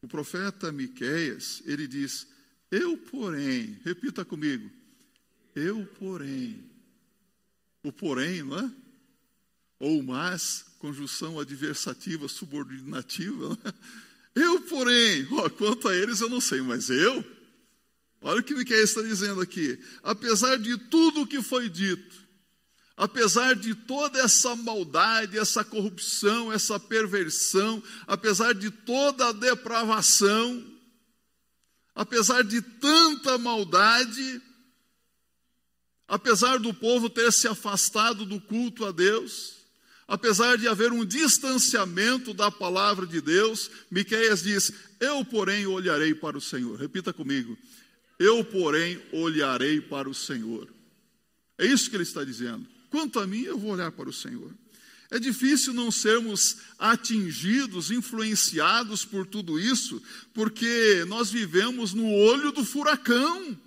O 0.00 0.06
profeta 0.06 0.70
Miqueias, 0.70 1.62
ele 1.66 1.88
diz: 1.88 2.28
"Eu, 2.70 2.96
porém", 2.96 3.80
repita 3.84 4.24
comigo. 4.24 4.70
"Eu, 5.54 5.84
porém". 5.98 6.64
O 7.82 7.92
porém, 7.92 8.42
não 8.42 8.58
é? 8.58 8.70
Ou 9.80 10.02
mas, 10.02 10.64
conjunção 10.78 11.38
adversativa 11.38 12.28
subordinativa. 12.28 13.58
É? 13.64 13.72
Eu, 14.40 14.60
porém, 14.62 15.26
quanto 15.56 15.88
a 15.88 15.96
eles 15.96 16.20
eu 16.20 16.28
não 16.28 16.40
sei, 16.40 16.60
mas 16.60 16.90
eu, 16.90 17.24
olha 18.20 18.40
o 18.40 18.42
que 18.42 18.54
Miquel 18.54 18.84
está 18.84 19.02
dizendo 19.02 19.40
aqui. 19.40 19.78
Apesar 20.02 20.56
de 20.58 20.76
tudo 20.76 21.22
o 21.22 21.26
que 21.26 21.42
foi 21.42 21.68
dito, 21.68 22.27
apesar 22.98 23.54
de 23.54 23.76
toda 23.76 24.18
essa 24.18 24.56
maldade, 24.56 25.38
essa 25.38 25.64
corrupção, 25.64 26.52
essa 26.52 26.80
perversão, 26.80 27.80
apesar 28.08 28.52
de 28.52 28.72
toda 28.72 29.28
a 29.28 29.32
depravação, 29.32 30.66
apesar 31.94 32.42
de 32.42 32.60
tanta 32.60 33.38
maldade, 33.38 34.42
apesar 36.08 36.58
do 36.58 36.74
povo 36.74 37.08
ter 37.08 37.32
se 37.32 37.46
afastado 37.46 38.26
do 38.26 38.40
culto 38.40 38.84
a 38.84 38.90
Deus, 38.90 39.58
apesar 40.08 40.58
de 40.58 40.66
haver 40.66 40.90
um 40.90 41.04
distanciamento 41.04 42.34
da 42.34 42.50
palavra 42.50 43.06
de 43.06 43.20
Deus, 43.20 43.70
Miqueias 43.88 44.42
diz: 44.42 44.72
Eu, 44.98 45.24
porém, 45.24 45.66
olharei 45.66 46.16
para 46.16 46.36
o 46.36 46.40
Senhor. 46.40 46.76
Repita 46.76 47.12
comigo. 47.12 47.56
Eu, 48.18 48.44
porém, 48.44 49.00
olharei 49.12 49.80
para 49.80 50.10
o 50.10 50.14
Senhor. 50.14 50.68
É 51.56 51.64
isso 51.64 51.88
que 51.88 51.94
ele 51.94 52.02
está 52.02 52.24
dizendo. 52.24 52.77
Quanto 52.90 53.20
a 53.20 53.26
mim, 53.26 53.42
eu 53.42 53.58
vou 53.58 53.72
olhar 53.72 53.92
para 53.92 54.08
o 54.08 54.12
Senhor. 54.12 54.52
É 55.10 55.18
difícil 55.18 55.72
não 55.72 55.90
sermos 55.90 56.58
atingidos, 56.78 57.90
influenciados 57.90 59.04
por 59.04 59.26
tudo 59.26 59.58
isso, 59.58 60.02
porque 60.34 61.04
nós 61.08 61.30
vivemos 61.30 61.94
no 61.94 62.10
olho 62.12 62.52
do 62.52 62.64
furacão. 62.64 63.58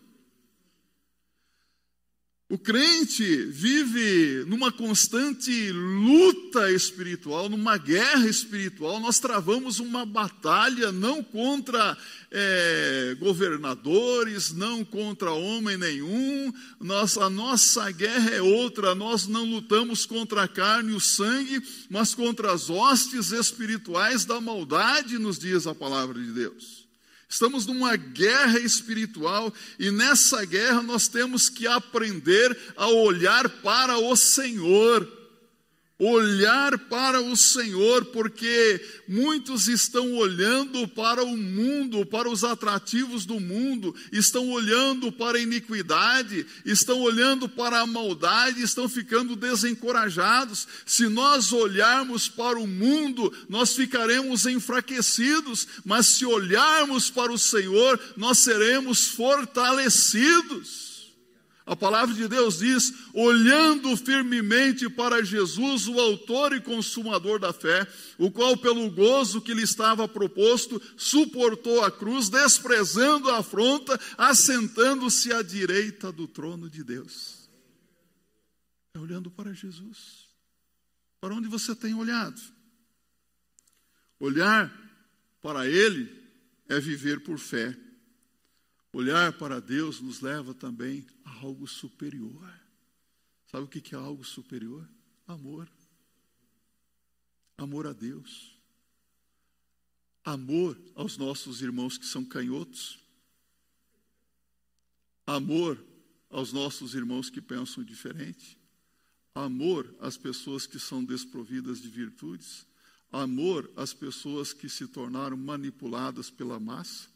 O 2.51 2.57
crente 2.57 3.45
vive 3.45 4.43
numa 4.45 4.73
constante 4.73 5.71
luta 5.71 6.69
espiritual, 6.69 7.47
numa 7.47 7.77
guerra 7.77 8.27
espiritual. 8.27 8.99
Nós 8.99 9.19
travamos 9.19 9.79
uma 9.79 10.05
batalha 10.05 10.91
não 10.91 11.23
contra 11.23 11.97
é, 12.29 13.15
governadores, 13.17 14.51
não 14.51 14.83
contra 14.83 15.31
homem 15.31 15.77
nenhum. 15.77 16.53
Nós, 16.77 17.17
a 17.17 17.29
nossa 17.29 17.89
guerra 17.89 18.31
é 18.31 18.41
outra. 18.41 18.93
Nós 18.93 19.27
não 19.27 19.45
lutamos 19.45 20.05
contra 20.05 20.43
a 20.43 20.47
carne 20.49 20.91
e 20.91 20.95
o 20.95 20.99
sangue, 20.99 21.63
mas 21.89 22.13
contra 22.13 22.51
as 22.51 22.69
hostes 22.69 23.31
espirituais 23.31 24.25
da 24.25 24.41
maldade, 24.41 25.17
nos 25.17 25.39
diz 25.39 25.65
a 25.65 25.73
palavra 25.73 26.21
de 26.21 26.33
Deus. 26.33 26.80
Estamos 27.31 27.65
numa 27.65 27.95
guerra 27.95 28.59
espiritual 28.59 29.53
e 29.79 29.89
nessa 29.89 30.43
guerra 30.43 30.81
nós 30.81 31.07
temos 31.07 31.47
que 31.47 31.65
aprender 31.65 32.55
a 32.75 32.87
olhar 32.87 33.47
para 33.47 33.97
o 33.97 34.13
Senhor 34.17 35.20
olhar 36.03 36.79
para 36.79 37.21
o 37.21 37.37
Senhor, 37.37 38.05
porque 38.05 38.83
muitos 39.07 39.67
estão 39.67 40.15
olhando 40.15 40.87
para 40.87 41.23
o 41.23 41.37
mundo, 41.37 42.03
para 42.03 42.27
os 42.27 42.43
atrativos 42.43 43.23
do 43.23 43.39
mundo, 43.39 43.95
estão 44.11 44.49
olhando 44.49 45.11
para 45.11 45.37
a 45.37 45.41
iniquidade, 45.41 46.47
estão 46.65 47.01
olhando 47.01 47.47
para 47.47 47.81
a 47.81 47.85
maldade, 47.85 48.63
estão 48.63 48.89
ficando 48.89 49.35
desencorajados. 49.35 50.67
Se 50.87 51.07
nós 51.07 51.53
olharmos 51.53 52.27
para 52.27 52.57
o 52.57 52.65
mundo, 52.65 53.31
nós 53.47 53.75
ficaremos 53.75 54.47
enfraquecidos, 54.47 55.67
mas 55.85 56.07
se 56.07 56.25
olharmos 56.25 57.11
para 57.11 57.31
o 57.31 57.37
Senhor, 57.37 57.99
nós 58.17 58.39
seremos 58.39 59.07
fortalecidos. 59.09 60.90
A 61.65 61.75
palavra 61.75 62.15
de 62.15 62.27
Deus 62.27 62.59
diz: 62.59 62.93
olhando 63.13 63.95
firmemente 63.95 64.89
para 64.89 65.23
Jesus, 65.23 65.87
o 65.87 65.99
Autor 65.99 66.53
e 66.53 66.61
Consumador 66.61 67.39
da 67.39 67.53
fé, 67.53 67.87
o 68.17 68.31
qual, 68.31 68.57
pelo 68.57 68.89
gozo 68.89 69.41
que 69.41 69.53
lhe 69.53 69.61
estava 69.61 70.07
proposto, 70.07 70.81
suportou 70.97 71.83
a 71.83 71.91
cruz, 71.91 72.29
desprezando 72.29 73.29
a 73.29 73.39
afronta, 73.39 73.99
assentando-se 74.17 75.31
à 75.31 75.41
direita 75.41 76.11
do 76.11 76.27
trono 76.27 76.69
de 76.69 76.83
Deus. 76.83 77.49
É 78.93 78.99
olhando 78.99 79.29
para 79.29 79.53
Jesus. 79.53 80.29
Para 81.19 81.35
onde 81.35 81.47
você 81.47 81.75
tem 81.75 81.93
olhado? 81.93 82.41
Olhar 84.19 84.71
para 85.41 85.67
Ele 85.67 86.11
é 86.67 86.79
viver 86.79 87.21
por 87.21 87.37
fé. 87.37 87.77
Olhar 88.93 89.31
para 89.33 89.61
Deus 89.61 90.01
nos 90.01 90.19
leva 90.19 90.53
também 90.53 91.05
a 91.23 91.31
algo 91.39 91.67
superior. 91.67 92.53
Sabe 93.49 93.63
o 93.63 93.67
que 93.67 93.95
é 93.95 93.97
algo 93.97 94.23
superior? 94.23 94.87
Amor. 95.27 95.69
Amor 97.57 97.87
a 97.87 97.93
Deus. 97.93 98.57
Amor 100.23 100.77
aos 100.95 101.17
nossos 101.17 101.61
irmãos 101.61 101.97
que 101.97 102.05
são 102.05 102.23
canhotos. 102.23 102.99
Amor 105.25 105.83
aos 106.29 106.53
nossos 106.53 106.93
irmãos 106.93 107.29
que 107.29 107.41
pensam 107.41 107.83
diferente. 107.83 108.57
Amor 109.35 109.93
às 109.99 110.17
pessoas 110.17 110.65
que 110.65 110.79
são 110.79 111.03
desprovidas 111.03 111.81
de 111.81 111.87
virtudes. 111.87 112.65
Amor 113.11 113.69
às 113.75 113.93
pessoas 113.93 114.53
que 114.53 114.69
se 114.69 114.87
tornaram 114.87 115.37
manipuladas 115.37 116.29
pela 116.29 116.59
massa. 116.59 117.10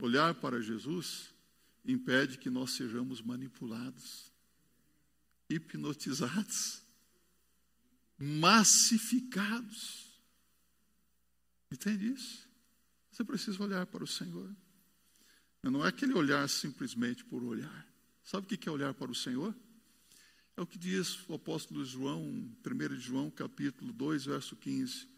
Olhar 0.00 0.32
para 0.34 0.60
Jesus 0.60 1.34
impede 1.84 2.38
que 2.38 2.48
nós 2.48 2.72
sejamos 2.72 3.20
manipulados, 3.20 4.32
hipnotizados, 5.50 6.82
massificados. 8.16 10.20
Entende 11.70 12.12
isso? 12.12 12.48
Você 13.10 13.24
precisa 13.24 13.62
olhar 13.62 13.84
para 13.86 14.04
o 14.04 14.06
Senhor. 14.06 14.54
Não 15.64 15.84
é 15.84 15.88
aquele 15.88 16.14
olhar 16.14 16.48
simplesmente 16.48 17.24
por 17.24 17.42
olhar. 17.42 17.86
Sabe 18.22 18.46
o 18.46 18.58
que 18.58 18.68
é 18.68 18.72
olhar 18.72 18.94
para 18.94 19.10
o 19.10 19.14
Senhor? 19.14 19.54
É 20.56 20.60
o 20.60 20.66
que 20.66 20.78
diz 20.78 21.28
o 21.28 21.34
apóstolo 21.34 21.84
João, 21.84 22.22
1 22.22 22.96
João, 22.96 23.30
capítulo 23.30 23.92
2, 23.92 24.26
verso 24.26 24.54
15. 24.54 25.08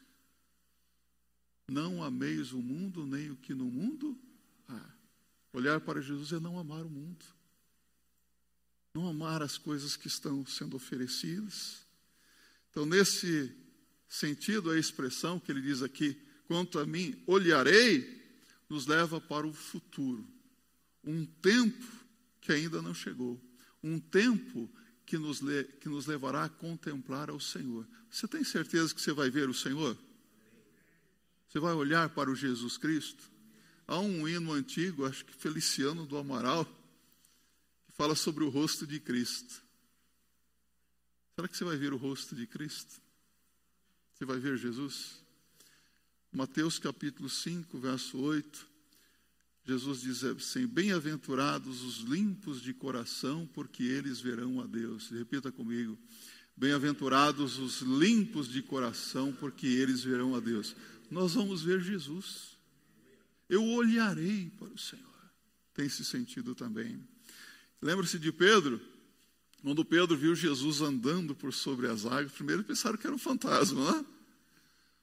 Não 1.69 2.03
ameis 2.03 2.53
o 2.53 2.62
mundo, 2.62 3.07
nem 3.07 3.31
o 3.31 3.37
que 3.37 3.55
no 3.55 3.66
mundo 3.66 4.19
ah, 4.71 4.91
olhar 5.53 5.81
para 5.81 6.01
Jesus 6.01 6.33
é 6.33 6.41
não 6.41 6.59
amar 6.59 6.85
o 6.85 6.91
mundo, 6.91 7.25
não 8.95 9.09
amar 9.09 9.43
as 9.43 9.59
coisas 9.59 9.97
que 9.97 10.07
estão 10.07 10.45
sendo 10.47 10.77
oferecidas. 10.77 11.87
Então, 12.71 12.87
nesse 12.87 13.55
sentido, 14.09 14.71
a 14.71 14.79
expressão 14.79 15.39
que 15.39 15.51
ele 15.51 15.61
diz 15.61 15.83
aqui, 15.83 16.21
quanto 16.47 16.79
a 16.79 16.87
mim, 16.87 17.23
olharei, 17.27 18.21
nos 18.69 18.87
leva 18.87 19.21
para 19.21 19.47
o 19.47 19.53
futuro. 19.53 20.27
Um 21.05 21.25
tempo 21.25 21.87
que 22.41 22.53
ainda 22.53 22.81
não 22.81 22.95
chegou. 22.95 23.41
Um 23.83 23.99
tempo 23.99 24.71
que 25.07 25.19
nos, 25.19 25.41
le, 25.41 25.65
que 25.65 25.89
nos 25.89 26.07
levará 26.07 26.45
a 26.45 26.49
contemplar 26.49 27.31
ao 27.31 27.41
Senhor. 27.41 27.87
Você 28.11 28.29
tem 28.29 28.45
certeza 28.45 28.95
que 28.95 29.01
você 29.01 29.13
vai 29.13 29.31
ver 29.31 29.49
o 29.49 29.55
Senhor? 29.55 29.97
Você 31.49 31.59
vai 31.59 31.75
olhar 31.75 32.09
para 32.11 32.31
o 32.31 32.35
Jesus 32.35 32.77
Cristo? 32.77 33.29
Há 33.90 33.98
um 33.98 34.29
hino 34.29 34.53
antigo, 34.53 35.05
acho 35.05 35.24
que 35.24 35.33
Feliciano 35.33 36.07
do 36.07 36.16
Amaral, 36.16 36.64
que 36.64 37.92
fala 37.96 38.14
sobre 38.14 38.44
o 38.44 38.48
rosto 38.48 38.87
de 38.87 39.00
Cristo. 39.00 39.61
Será 41.35 41.48
que 41.48 41.57
você 41.57 41.64
vai 41.64 41.76
ver 41.76 41.92
o 41.92 41.96
rosto 41.96 42.37
de 42.37 42.46
Cristo? 42.46 43.03
Você 44.14 44.24
vai 44.24 44.38
ver 44.38 44.57
Jesus? 44.57 45.16
Mateus 46.31 46.79
capítulo 46.79 47.29
5, 47.29 47.81
verso 47.81 48.16
8. 48.16 48.64
Jesus 49.64 50.03
diz 50.03 50.22
assim: 50.22 50.68
Bem-aventurados 50.68 51.83
os 51.83 51.96
limpos 51.96 52.62
de 52.62 52.72
coração, 52.72 53.44
porque 53.53 53.83
eles 53.83 54.20
verão 54.20 54.61
a 54.61 54.68
Deus. 54.68 55.11
Repita 55.11 55.50
comigo: 55.50 55.98
Bem-aventurados 56.57 57.59
os 57.59 57.81
limpos 57.81 58.48
de 58.48 58.62
coração, 58.62 59.33
porque 59.33 59.66
eles 59.66 60.05
verão 60.05 60.37
a 60.37 60.38
Deus. 60.38 60.76
Nós 61.11 61.35
vamos 61.35 61.64
ver 61.64 61.81
Jesus 61.81 62.60
eu 63.51 63.65
olharei 63.65 64.49
para 64.57 64.69
o 64.69 64.79
Senhor. 64.79 65.05
Tem 65.75 65.87
esse 65.87 66.05
sentido 66.05 66.55
também. 66.55 67.03
Lembra-se 67.83 68.19
de 68.19 68.33
Pedro? 68.33 68.81
Quando 69.63 69.85
Pedro 69.85 70.17
viu 70.17 70.35
Jesus 70.35 70.81
andando 70.81 71.35
por 71.35 71.53
sobre 71.53 71.89
as 71.89 72.07
águas, 72.07 72.33
primeiro 72.33 72.65
pensaram 72.65 72.97
que 72.97 73.07
era 73.07 73.15
um 73.15 73.19
fantasma, 73.19 73.85
não 73.85 73.99
é? 73.99 74.05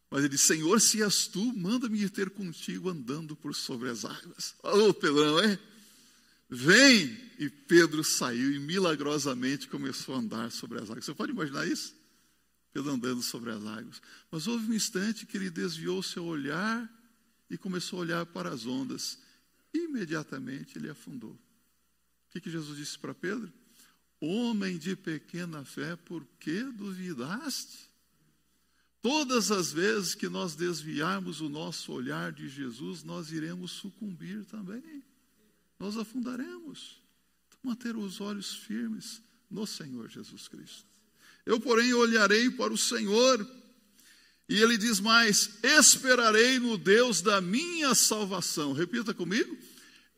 Mas 0.10 0.22
ele 0.22 0.30
disse: 0.30 0.46
Senhor, 0.46 0.80
se 0.80 1.04
és 1.04 1.28
tu, 1.28 1.54
manda-me 1.54 2.02
ir 2.02 2.10
ter 2.10 2.30
contigo 2.30 2.90
andando 2.90 3.36
por 3.36 3.54
sobre 3.54 3.90
as 3.90 4.06
águas. 4.06 4.56
Ô, 4.64 4.94
Pedrão, 4.94 5.40
é? 5.40 5.60
Vem! 6.50 7.28
E 7.38 7.50
Pedro 7.50 8.04
saiu 8.04 8.54
e 8.54 8.60
milagrosamente 8.60 9.68
começou 9.68 10.16
a 10.16 10.20
andar 10.20 10.52
sobre 10.52 10.80
as 10.80 10.90
águas. 10.90 11.06
Você 11.06 11.14
pode 11.14 11.34
imaginar 11.34 11.68
isso? 11.68 11.94
Pedro 12.74 12.92
andando 12.92 13.22
sobre 13.22 13.52
as 13.52 13.64
águas. 13.66 14.02
Mas 14.32 14.48
houve 14.48 14.72
um 14.72 14.74
instante 14.74 15.26
que 15.26 15.36
ele 15.36 15.50
desviou 15.50 16.02
seu 16.02 16.24
olhar 16.24 16.90
e 17.50 17.58
começou 17.58 18.00
a 18.00 18.02
olhar 18.02 18.26
para 18.26 18.50
as 18.50 18.66
ondas. 18.66 19.20
Imediatamente 19.74 20.78
ele 20.78 20.90
afundou. 20.90 21.32
O 21.32 22.32
que, 22.32 22.42
que 22.42 22.50
Jesus 22.50 22.78
disse 22.78 22.98
para 22.98 23.14
Pedro? 23.14 23.52
Homem 24.20 24.78
de 24.78 24.96
pequena 24.96 25.64
fé, 25.64 25.96
por 25.96 26.26
que 26.40 26.64
duvidaste? 26.64 27.88
Todas 29.02 29.52
as 29.52 29.72
vezes 29.72 30.16
que 30.16 30.28
nós 30.28 30.56
desviarmos 30.56 31.40
o 31.40 31.48
nosso 31.48 31.92
olhar 31.94 32.32
de 32.32 32.50
Jesus, 32.50 33.04
nós 33.04 33.32
iremos 33.32 33.72
sucumbir 33.72 34.44
também. 34.46 35.04
Nós 35.80 35.96
afundaremos. 35.96 37.02
Então, 37.48 37.60
manter 37.64 37.96
os 37.96 38.20
olhos 38.20 38.56
firmes 38.56 39.22
no 39.50 39.66
Senhor 39.68 40.10
Jesus 40.10 40.48
Cristo. 40.48 40.86
Eu, 41.46 41.60
porém, 41.60 41.94
olharei 41.94 42.50
para 42.52 42.74
o 42.74 42.78
Senhor. 42.78 43.48
E 44.50 44.62
ele 44.62 44.78
diz 44.78 45.00
mais: 45.00 45.50
esperarei 45.64 46.60
no 46.60 46.78
Deus 46.78 47.22
da 47.22 47.42
minha 47.42 47.94
salvação. 47.94 48.74
Repita 48.74 49.14
comigo 49.14 49.58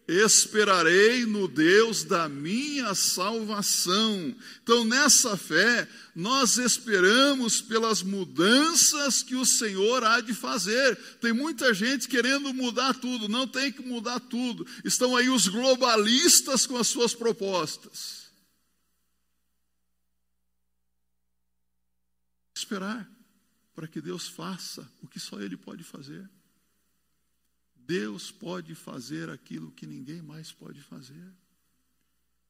esperarei 0.09 1.25
no 1.25 1.47
Deus 1.47 2.03
da 2.03 2.27
minha 2.27 2.95
salvação. 2.95 4.35
Então, 4.63 4.83
nessa 4.83 5.37
fé, 5.37 5.87
nós 6.15 6.57
esperamos 6.57 7.61
pelas 7.61 8.01
mudanças 8.01 9.21
que 9.21 9.35
o 9.35 9.45
Senhor 9.45 10.03
há 10.03 10.19
de 10.19 10.33
fazer. 10.33 10.95
Tem 11.21 11.31
muita 11.31 11.73
gente 11.75 12.07
querendo 12.07 12.51
mudar 12.53 12.95
tudo, 12.95 13.29
não 13.29 13.47
tem 13.47 13.71
que 13.71 13.83
mudar 13.83 14.19
tudo. 14.19 14.65
Estão 14.83 15.15
aí 15.15 15.29
os 15.29 15.47
globalistas 15.47 16.65
com 16.65 16.77
as 16.77 16.87
suas 16.87 17.13
propostas. 17.13 18.29
Esperar 22.55 23.18
para 23.79 23.87
que 23.87 24.01
Deus 24.01 24.27
faça 24.27 24.85
o 25.01 25.07
que 25.07 25.21
só 25.21 25.39
Ele 25.39 25.55
pode 25.55 25.85
fazer. 25.85 26.29
Deus 27.77 28.29
pode 28.29 28.75
fazer 28.75 29.29
aquilo 29.29 29.71
que 29.71 29.87
ninguém 29.87 30.21
mais 30.21 30.51
pode 30.51 30.81
fazer. 30.81 31.31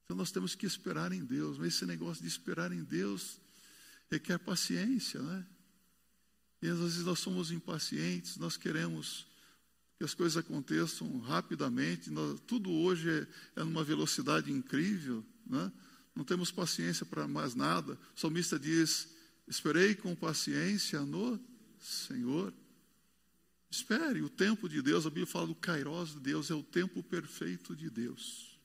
Então 0.04 0.18
nós 0.18 0.32
temos 0.32 0.56
que 0.56 0.66
esperar 0.66 1.12
em 1.12 1.24
Deus, 1.24 1.60
mas 1.60 1.76
esse 1.76 1.86
negócio 1.86 2.24
de 2.24 2.28
esperar 2.28 2.72
em 2.72 2.84
Deus 2.84 3.40
requer 4.10 4.40
paciência, 4.40 5.22
né? 5.22 5.46
E 6.64 6.68
às 6.68 6.80
vezes 6.80 7.04
nós 7.06 7.20
somos 7.20 7.52
impacientes, 7.52 8.38
nós 8.38 8.58
queremos 8.58 9.28
que 10.00 10.04
as 10.04 10.16
coisas 10.16 10.36
aconteçam 10.36 11.20
rapidamente, 11.20 12.10
nós, 12.10 12.40
tudo 12.48 12.72
hoje 12.72 13.08
é, 13.08 13.62
é 13.62 13.64
numa 13.64 13.84
velocidade 13.84 14.52
incrível, 14.52 15.24
né? 15.46 15.72
não 16.16 16.26
temos 16.26 16.52
paciência 16.52 17.06
para 17.06 17.28
mais 17.28 17.54
nada. 17.54 18.00
O 18.16 18.20
salmista 18.20 18.58
diz: 18.58 19.19
Esperei 19.50 19.96
com 19.96 20.16
paciência 20.16 21.02
no 21.02 21.40
Senhor. 21.80 22.54
Espere, 23.72 24.22
o 24.22 24.30
tempo 24.30 24.70
de 24.70 24.80
Deus, 24.80 25.06
a 25.06 25.10
Bíblia 25.10 25.26
fala 25.26 25.48
do 25.48 25.56
Kairos 25.56 26.14
de 26.14 26.20
Deus, 26.20 26.52
é 26.52 26.54
o 26.54 26.62
tempo 26.62 27.02
perfeito 27.02 27.76
de 27.76 27.90
Deus. 27.90 28.60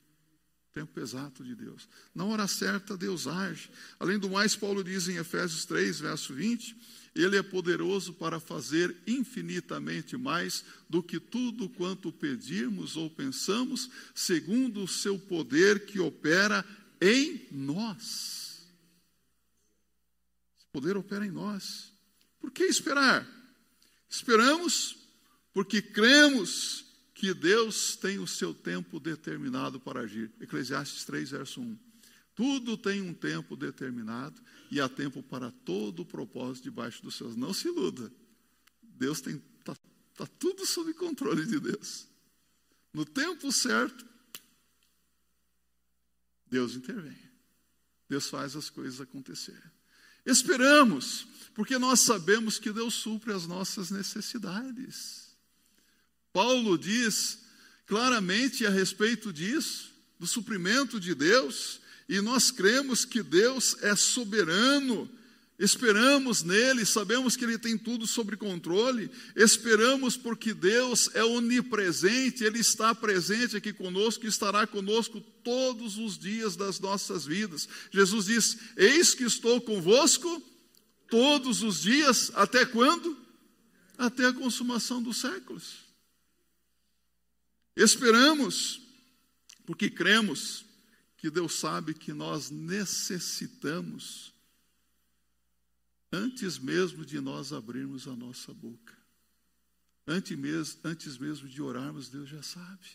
Tempo 0.74 1.00
exato 1.00 1.42
de 1.42 1.54
Deus. 1.54 1.88
Na 2.14 2.24
hora 2.24 2.46
certa, 2.46 2.96
Deus 2.96 3.26
age. 3.26 3.70
Além 3.98 4.18
do 4.18 4.28
mais, 4.28 4.56
Paulo 4.56 4.84
diz 4.84 5.08
em 5.08 5.16
Efésios 5.16 5.64
3, 5.64 6.00
verso 6.00 6.34
20: 6.34 6.76
Ele 7.14 7.36
é 7.36 7.42
poderoso 7.42 8.12
para 8.12 8.40
fazer 8.40 8.94
infinitamente 9.06 10.16
mais 10.16 10.64
do 10.90 11.02
que 11.02 11.18
tudo 11.18 11.68
quanto 11.68 12.12
pedirmos 12.12 12.96
ou 12.96 13.08
pensamos, 13.08 13.88
segundo 14.14 14.82
o 14.82 14.88
seu 14.88 15.18
poder 15.18 15.86
que 15.86 16.00
opera 16.00 16.64
em 17.00 17.46
nós. 17.52 18.43
Poder 20.74 20.96
opera 20.96 21.24
em 21.24 21.30
nós. 21.30 21.92
Por 22.40 22.50
que 22.50 22.64
esperar? 22.64 23.24
Esperamos 24.10 24.96
porque 25.52 25.80
cremos 25.80 26.84
que 27.14 27.32
Deus 27.32 27.94
tem 27.94 28.18
o 28.18 28.26
seu 28.26 28.52
tempo 28.52 28.98
determinado 28.98 29.78
para 29.78 30.00
agir. 30.00 30.32
Eclesiastes 30.40 31.04
3, 31.04 31.30
verso 31.30 31.60
1. 31.60 31.78
Tudo 32.34 32.76
tem 32.76 33.00
um 33.00 33.14
tempo 33.14 33.54
determinado 33.54 34.42
e 34.68 34.80
há 34.80 34.88
tempo 34.88 35.22
para 35.22 35.52
todo 35.52 36.00
o 36.00 36.04
propósito 36.04 36.64
debaixo 36.64 37.04
dos 37.04 37.14
céus. 37.14 37.36
Não 37.36 37.54
se 37.54 37.68
iluda. 37.68 38.12
Deus 38.82 39.20
tem 39.20 39.40
está 39.60 39.76
tá 40.16 40.26
tudo 40.40 40.66
sob 40.66 40.92
controle 40.94 41.46
de 41.46 41.60
Deus. 41.60 42.08
No 42.92 43.04
tempo 43.04 43.52
certo, 43.52 44.04
Deus 46.48 46.74
intervém. 46.74 47.30
Deus 48.08 48.26
faz 48.28 48.56
as 48.56 48.68
coisas 48.68 49.00
acontecerem. 49.00 49.73
Esperamos, 50.24 51.26
porque 51.54 51.78
nós 51.78 52.00
sabemos 52.00 52.58
que 52.58 52.72
Deus 52.72 52.94
supre 52.94 53.32
as 53.32 53.46
nossas 53.46 53.90
necessidades. 53.90 55.34
Paulo 56.32 56.76
diz 56.76 57.40
claramente 57.86 58.66
a 58.66 58.70
respeito 58.70 59.32
disso, 59.32 59.92
do 60.18 60.26
suprimento 60.26 60.98
de 60.98 61.14
Deus, 61.14 61.80
e 62.08 62.20
nós 62.20 62.50
cremos 62.50 63.04
que 63.04 63.22
Deus 63.22 63.76
é 63.82 63.94
soberano 63.94 65.08
Esperamos 65.56 66.42
nele, 66.42 66.84
sabemos 66.84 67.36
que 67.36 67.44
ele 67.44 67.56
tem 67.56 67.78
tudo 67.78 68.08
sob 68.08 68.36
controle, 68.36 69.08
esperamos 69.36 70.16
porque 70.16 70.52
Deus 70.52 71.08
é 71.14 71.22
onipresente, 71.22 72.42
ele 72.42 72.58
está 72.58 72.92
presente 72.92 73.56
aqui 73.56 73.72
conosco 73.72 74.24
e 74.24 74.28
estará 74.28 74.66
conosco 74.66 75.20
todos 75.44 75.96
os 75.96 76.18
dias 76.18 76.56
das 76.56 76.80
nossas 76.80 77.24
vidas. 77.24 77.68
Jesus 77.92 78.26
diz: 78.26 78.58
Eis 78.76 79.14
que 79.14 79.22
estou 79.22 79.60
convosco 79.60 80.42
todos 81.08 81.62
os 81.62 81.82
dias, 81.82 82.32
até 82.34 82.66
quando? 82.66 83.16
Até 83.96 84.26
a 84.26 84.32
consumação 84.32 85.00
dos 85.00 85.18
séculos. 85.18 85.84
Esperamos, 87.76 88.80
porque 89.64 89.88
cremos 89.88 90.64
que 91.16 91.30
Deus 91.30 91.54
sabe 91.54 91.94
que 91.94 92.12
nós 92.12 92.50
necessitamos 92.50 94.33
antes 96.14 96.58
mesmo 96.58 97.04
de 97.04 97.20
nós 97.20 97.52
abrirmos 97.52 98.06
a 98.06 98.14
nossa 98.14 98.54
boca. 98.54 98.96
Antes 100.06 100.36
mesmo, 100.38 100.80
antes 100.84 101.18
mesmo 101.18 101.48
de 101.48 101.60
orarmos, 101.60 102.08
Deus 102.08 102.28
já 102.28 102.42
sabe. 102.42 102.86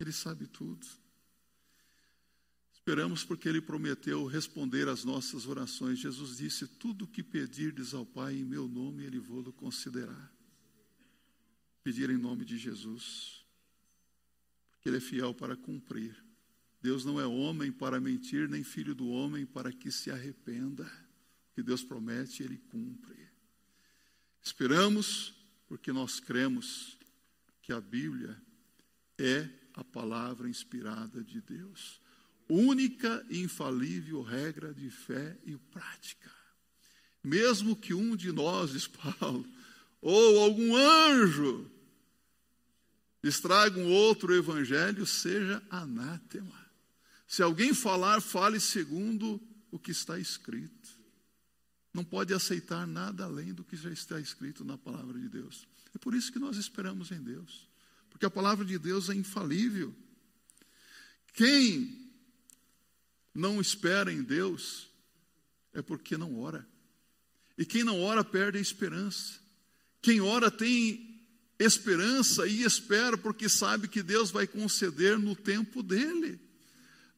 Ele 0.00 0.12
sabe 0.12 0.46
tudo. 0.46 0.86
Esperamos 2.72 3.24
porque 3.24 3.48
Ele 3.48 3.60
prometeu 3.60 4.26
responder 4.26 4.88
às 4.88 5.04
nossas 5.04 5.46
orações. 5.46 5.98
Jesus 5.98 6.38
disse: 6.38 6.66
Tudo 6.66 7.04
o 7.04 7.08
que 7.08 7.22
pedirdes 7.22 7.94
ao 7.94 8.04
Pai 8.04 8.34
em 8.34 8.44
meu 8.44 8.66
nome, 8.66 9.04
Ele 9.04 9.18
vou-lo 9.18 9.52
considerar. 9.52 10.32
Pedir 11.84 12.10
em 12.10 12.18
nome 12.18 12.44
de 12.44 12.58
Jesus, 12.58 13.44
porque 14.70 14.88
Ele 14.88 14.96
é 14.96 15.00
fiel 15.00 15.32
para 15.32 15.56
cumprir. 15.56 16.16
Deus 16.82 17.04
não 17.04 17.20
é 17.20 17.26
homem 17.26 17.70
para 17.70 18.00
mentir, 18.00 18.48
nem 18.48 18.62
filho 18.64 18.94
do 18.94 19.08
homem 19.08 19.44
para 19.44 19.72
que 19.72 19.90
se 19.90 20.10
arrependa 20.10 21.05
que 21.56 21.62
Deus 21.62 21.82
promete, 21.82 22.42
Ele 22.42 22.58
cumpre. 22.70 23.16
Esperamos 24.42 25.32
porque 25.66 25.90
nós 25.90 26.20
cremos 26.20 26.98
que 27.62 27.72
a 27.72 27.80
Bíblia 27.80 28.38
é 29.16 29.48
a 29.72 29.82
palavra 29.82 30.50
inspirada 30.50 31.24
de 31.24 31.40
Deus. 31.40 31.98
Única 32.46 33.24
e 33.30 33.40
infalível 33.40 34.20
regra 34.20 34.74
de 34.74 34.90
fé 34.90 35.38
e 35.46 35.56
prática. 35.56 36.30
Mesmo 37.24 37.74
que 37.74 37.94
um 37.94 38.14
de 38.14 38.30
nós, 38.32 38.72
diz 38.72 38.86
Paulo, 38.86 39.48
ou 40.02 40.40
algum 40.40 40.76
anjo 40.76 41.70
estraga 43.22 43.80
um 43.80 43.90
outro 43.90 44.34
evangelho, 44.34 45.06
seja 45.06 45.62
anátema. 45.70 46.66
Se 47.26 47.42
alguém 47.42 47.72
falar, 47.72 48.20
fale 48.20 48.60
segundo 48.60 49.40
o 49.70 49.78
que 49.78 49.90
está 49.90 50.18
escrito 50.18 50.95
não 51.96 52.04
pode 52.04 52.34
aceitar 52.34 52.86
nada 52.86 53.24
além 53.24 53.54
do 53.54 53.64
que 53.64 53.74
já 53.74 53.90
está 53.90 54.20
escrito 54.20 54.62
na 54.62 54.76
palavra 54.76 55.18
de 55.18 55.30
Deus. 55.30 55.66
É 55.94 55.98
por 55.98 56.14
isso 56.14 56.30
que 56.30 56.38
nós 56.38 56.58
esperamos 56.58 57.10
em 57.10 57.22
Deus, 57.22 57.66
porque 58.10 58.26
a 58.26 58.30
palavra 58.30 58.66
de 58.66 58.78
Deus 58.78 59.08
é 59.08 59.14
infalível. 59.14 59.94
Quem 61.32 62.12
não 63.34 63.62
espera 63.62 64.12
em 64.12 64.22
Deus 64.22 64.90
é 65.72 65.80
porque 65.80 66.18
não 66.18 66.38
ora. 66.38 66.68
E 67.56 67.64
quem 67.64 67.82
não 67.82 67.98
ora 68.02 68.22
perde 68.22 68.58
a 68.58 68.60
esperança. 68.60 69.40
Quem 70.02 70.20
ora 70.20 70.50
tem 70.50 71.18
esperança 71.58 72.46
e 72.46 72.62
espera 72.62 73.16
porque 73.16 73.48
sabe 73.48 73.88
que 73.88 74.02
Deus 74.02 74.30
vai 74.30 74.46
conceder 74.46 75.18
no 75.18 75.34
tempo 75.34 75.82
dele. 75.82 76.38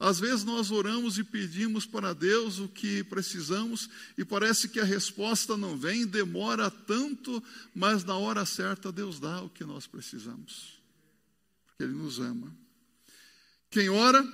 Às 0.00 0.20
vezes 0.20 0.44
nós 0.44 0.70
oramos 0.70 1.18
e 1.18 1.24
pedimos 1.24 1.84
para 1.84 2.14
Deus 2.14 2.60
o 2.60 2.68
que 2.68 3.02
precisamos 3.04 3.90
e 4.16 4.24
parece 4.24 4.68
que 4.68 4.78
a 4.78 4.84
resposta 4.84 5.56
não 5.56 5.76
vem, 5.76 6.06
demora 6.06 6.70
tanto, 6.70 7.42
mas 7.74 8.04
na 8.04 8.16
hora 8.16 8.46
certa 8.46 8.92
Deus 8.92 9.18
dá 9.18 9.42
o 9.42 9.50
que 9.50 9.64
nós 9.64 9.88
precisamos, 9.88 10.80
porque 11.66 11.82
Ele 11.82 11.94
nos 11.94 12.20
ama. 12.20 12.54
Quem 13.70 13.88
ora, 13.88 14.24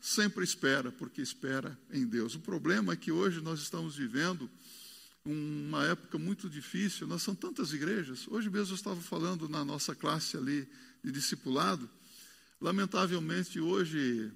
sempre 0.00 0.42
espera, 0.42 0.90
porque 0.90 1.22
espera 1.22 1.78
em 1.92 2.04
Deus. 2.04 2.34
O 2.34 2.40
problema 2.40 2.92
é 2.92 2.96
que 2.96 3.12
hoje 3.12 3.40
nós 3.40 3.60
estamos 3.60 3.94
vivendo 3.94 4.50
uma 5.24 5.84
época 5.84 6.18
muito 6.18 6.50
difícil, 6.50 7.06
nós 7.06 7.22
são 7.22 7.32
tantas 7.32 7.72
igrejas. 7.72 8.26
Hoje 8.26 8.50
mesmo 8.50 8.72
eu 8.72 8.76
estava 8.76 9.00
falando 9.00 9.48
na 9.48 9.64
nossa 9.64 9.94
classe 9.94 10.36
ali 10.36 10.68
de 11.02 11.12
discipulado. 11.12 11.88
Lamentavelmente, 12.60 13.60
hoje 13.60 14.32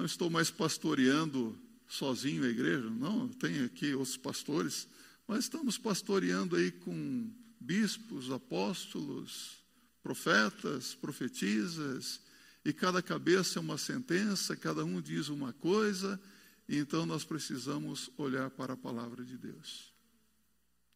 não 0.00 0.06
estou 0.06 0.30
mais 0.30 0.50
pastoreando 0.50 1.54
sozinho 1.86 2.42
a 2.44 2.48
igreja, 2.48 2.88
não, 2.88 3.28
tenho 3.28 3.66
aqui 3.66 3.92
outros 3.92 4.16
pastores, 4.16 4.88
mas 5.28 5.40
estamos 5.40 5.76
pastoreando 5.76 6.56
aí 6.56 6.70
com 6.70 7.30
bispos, 7.60 8.30
apóstolos, 8.30 9.62
profetas, 10.02 10.94
profetisas, 10.94 12.18
e 12.64 12.72
cada 12.72 13.02
cabeça 13.02 13.58
é 13.58 13.60
uma 13.60 13.76
sentença, 13.76 14.56
cada 14.56 14.86
um 14.86 15.02
diz 15.02 15.28
uma 15.28 15.52
coisa, 15.52 16.18
e 16.66 16.78
então 16.78 17.04
nós 17.04 17.22
precisamos 17.22 18.10
olhar 18.16 18.48
para 18.48 18.72
a 18.72 18.78
palavra 18.78 19.22
de 19.22 19.36
Deus, 19.36 19.92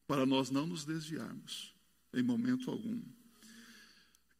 para 0.06 0.24
nós 0.24 0.48
não 0.48 0.66
nos 0.66 0.86
desviarmos 0.86 1.74
em 2.14 2.22
momento 2.22 2.70
algum. 2.70 3.02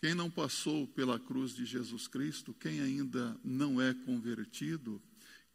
Quem 0.05 0.14
não 0.14 0.30
passou 0.30 0.86
pela 0.86 1.18
cruz 1.18 1.55
de 1.55 1.64
Jesus 1.64 2.07
Cristo, 2.07 2.52
quem 2.52 2.78
ainda 2.82 3.40
não 3.42 3.80
é 3.80 3.94
convertido, 3.94 5.00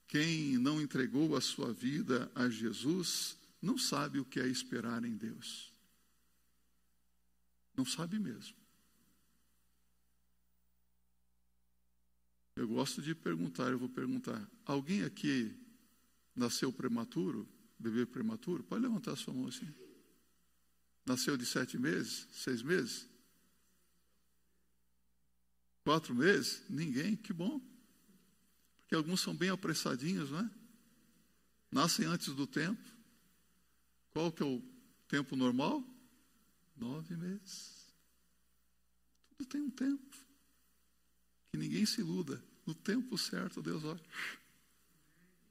quem 0.08 0.58
não 0.58 0.82
entregou 0.82 1.36
a 1.36 1.40
sua 1.40 1.72
vida 1.72 2.32
a 2.34 2.50
Jesus, 2.50 3.38
não 3.62 3.78
sabe 3.78 4.20
o 4.20 4.26
que 4.26 4.40
é 4.40 4.48
esperar 4.48 5.06
em 5.06 5.16
Deus. 5.16 5.72
Não 7.78 7.86
sabe 7.86 8.18
mesmo. 8.18 8.56
Eu 12.56 12.68
gosto 12.68 13.04
de 13.04 13.14
perguntar, 13.14 13.70
eu 13.70 13.78
vou 13.78 13.90
perguntar: 13.90 14.50
alguém 14.66 15.04
aqui 15.04 15.56
nasceu 16.36 16.74
prematuro, 16.74 17.48
bebê 17.78 18.04
prematuro? 18.04 18.64
Pode 18.64 18.82
levantar 18.82 19.12
a 19.12 19.16
sua 19.16 19.32
mão 19.32 19.48
assim. 19.48 19.72
Nasceu 21.06 21.38
de 21.38 21.46
sete 21.46 21.78
meses, 21.78 22.28
seis 22.32 22.64
meses? 22.64 23.08
Quatro 25.84 26.14
meses? 26.14 26.62
Ninguém, 26.70 27.16
que 27.16 27.34
bom. 27.34 27.62
Porque 28.82 28.96
alguns 28.96 29.22
são 29.22 29.36
bem 29.36 29.50
apressadinhos, 29.50 30.32
não 30.32 30.40
é? 30.40 30.50
Nascem 31.72 32.06
antes 32.06 32.34
do 32.34 32.48
tempo. 32.48 32.82
Qual 34.12 34.32
que 34.32 34.42
é 34.42 34.46
o 34.46 34.62
tempo 35.08 35.36
normal? 35.36 35.84
Nove 36.76 37.16
meses. 37.16 37.88
Tudo 39.38 39.48
tem 39.48 39.62
um 39.62 39.70
tempo. 39.70 40.18
Que 41.52 41.58
ninguém 41.58 41.86
se 41.86 42.02
iluda. 42.02 42.44
No 42.66 42.74
tempo 42.74 43.18
certo, 43.18 43.62
Deus 43.62 43.84
olha. 43.84 44.04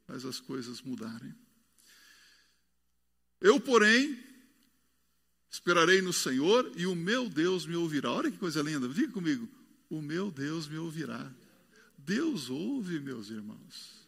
Faz 0.07 0.24
as 0.24 0.41
coisas 0.41 0.83
mudarem. 0.83 1.35
Eu, 3.41 3.61
porém, 3.61 4.18
esperarei 5.49 6.03
no 6.03 6.12
Senhor 6.12 6.72
e 6.76 6.87
o 6.87 6.95
meu 6.95 7.29
Deus 7.29 7.66
me 7.66 7.76
ouvirá. 7.76 8.11
Olha 8.12 8.31
que 8.31 8.39
coisa 8.39 8.62
linda. 8.62 8.89
Diga 8.89 9.12
comigo 9.12 9.57
o 9.91 10.01
meu 10.01 10.30
Deus 10.30 10.68
me 10.68 10.78
ouvirá. 10.78 11.30
Deus 11.97 12.49
ouve, 12.49 13.01
meus 13.01 13.30
irmãos. 13.30 13.99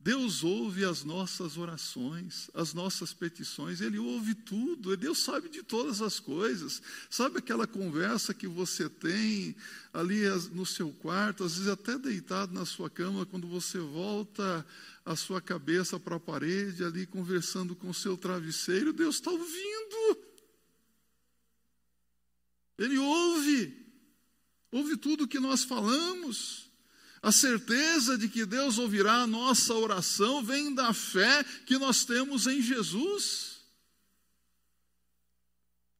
Deus 0.00 0.44
ouve 0.44 0.84
as 0.84 1.02
nossas 1.02 1.58
orações, 1.58 2.48
as 2.54 2.72
nossas 2.72 3.12
petições, 3.12 3.80
Ele 3.80 3.98
ouve 3.98 4.32
tudo, 4.32 4.96
Deus 4.96 5.18
sabe 5.18 5.48
de 5.48 5.62
todas 5.62 6.00
as 6.00 6.20
coisas. 6.20 6.80
Sabe 7.10 7.38
aquela 7.38 7.66
conversa 7.66 8.32
que 8.32 8.46
você 8.46 8.88
tem 8.88 9.56
ali 9.92 10.22
no 10.52 10.64
seu 10.64 10.92
quarto, 10.92 11.42
às 11.42 11.54
vezes 11.54 11.68
até 11.68 11.98
deitado 11.98 12.54
na 12.54 12.64
sua 12.64 12.88
cama, 12.88 13.26
quando 13.26 13.48
você 13.48 13.78
volta 13.78 14.64
a 15.04 15.16
sua 15.16 15.40
cabeça 15.40 15.98
para 15.98 16.16
a 16.16 16.20
parede, 16.20 16.84
ali 16.84 17.04
conversando 17.04 17.74
com 17.74 17.90
o 17.90 17.94
seu 17.94 18.16
travesseiro, 18.16 18.92
Deus 18.92 19.16
está 19.16 19.32
ouvindo. 19.32 20.18
Ele 22.78 22.96
ouve 22.98 23.87
ouve 24.70 24.96
tudo 24.96 25.24
o 25.24 25.28
que 25.28 25.38
nós 25.38 25.64
falamos. 25.64 26.70
A 27.20 27.32
certeza 27.32 28.16
de 28.16 28.28
que 28.28 28.46
Deus 28.46 28.78
ouvirá 28.78 29.22
a 29.22 29.26
nossa 29.26 29.74
oração 29.74 30.42
vem 30.42 30.72
da 30.74 30.92
fé 30.92 31.42
que 31.66 31.76
nós 31.76 32.04
temos 32.04 32.46
em 32.46 32.62
Jesus. 32.62 33.58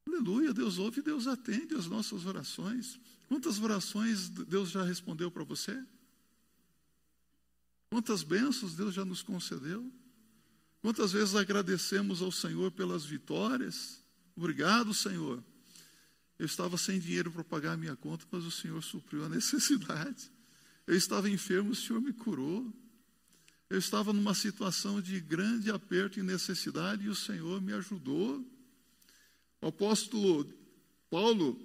Aleluia, 0.07 0.53
Deus 0.53 0.77
ouve 0.77 0.99
e 0.99 1.03
Deus 1.03 1.27
atende 1.27 1.75
as 1.75 1.87
nossas 1.87 2.25
orações. 2.25 2.99
Quantas 3.27 3.59
orações 3.59 4.29
Deus 4.29 4.71
já 4.71 4.83
respondeu 4.83 5.29
para 5.29 5.43
você? 5.43 5.77
Quantas 7.91 8.23
bênçãos 8.23 8.75
Deus 8.75 8.93
já 8.93 9.03
nos 9.03 9.21
concedeu? 9.21 9.91
Quantas 10.81 11.11
vezes 11.11 11.35
agradecemos 11.35 12.21
ao 12.21 12.31
Senhor 12.31 12.71
pelas 12.71 13.03
vitórias? 13.03 14.01
Obrigado, 14.35 14.93
Senhor. 14.93 15.43
Eu 16.39 16.45
estava 16.45 16.77
sem 16.77 16.97
dinheiro 16.97 17.29
para 17.29 17.43
pagar 17.43 17.73
a 17.73 17.77
minha 17.77 17.97
conta, 17.97 18.25
mas 18.31 18.45
o 18.45 18.51
Senhor 18.51 18.81
supriu 18.81 19.25
a 19.25 19.29
necessidade. 19.29 20.31
Eu 20.87 20.95
estava 20.95 21.29
enfermo, 21.29 21.71
o 21.71 21.75
Senhor 21.75 22.01
me 22.01 22.13
curou. 22.13 22.73
Eu 23.69 23.77
estava 23.77 24.13
numa 24.13 24.33
situação 24.33 25.01
de 25.01 25.19
grande 25.19 25.69
aperto 25.69 26.17
e 26.17 26.23
necessidade 26.23 27.05
e 27.05 27.09
o 27.09 27.15
Senhor 27.15 27.61
me 27.61 27.73
ajudou. 27.73 28.43
O 29.61 29.67
apóstolo 29.67 30.51
Paulo, 31.09 31.59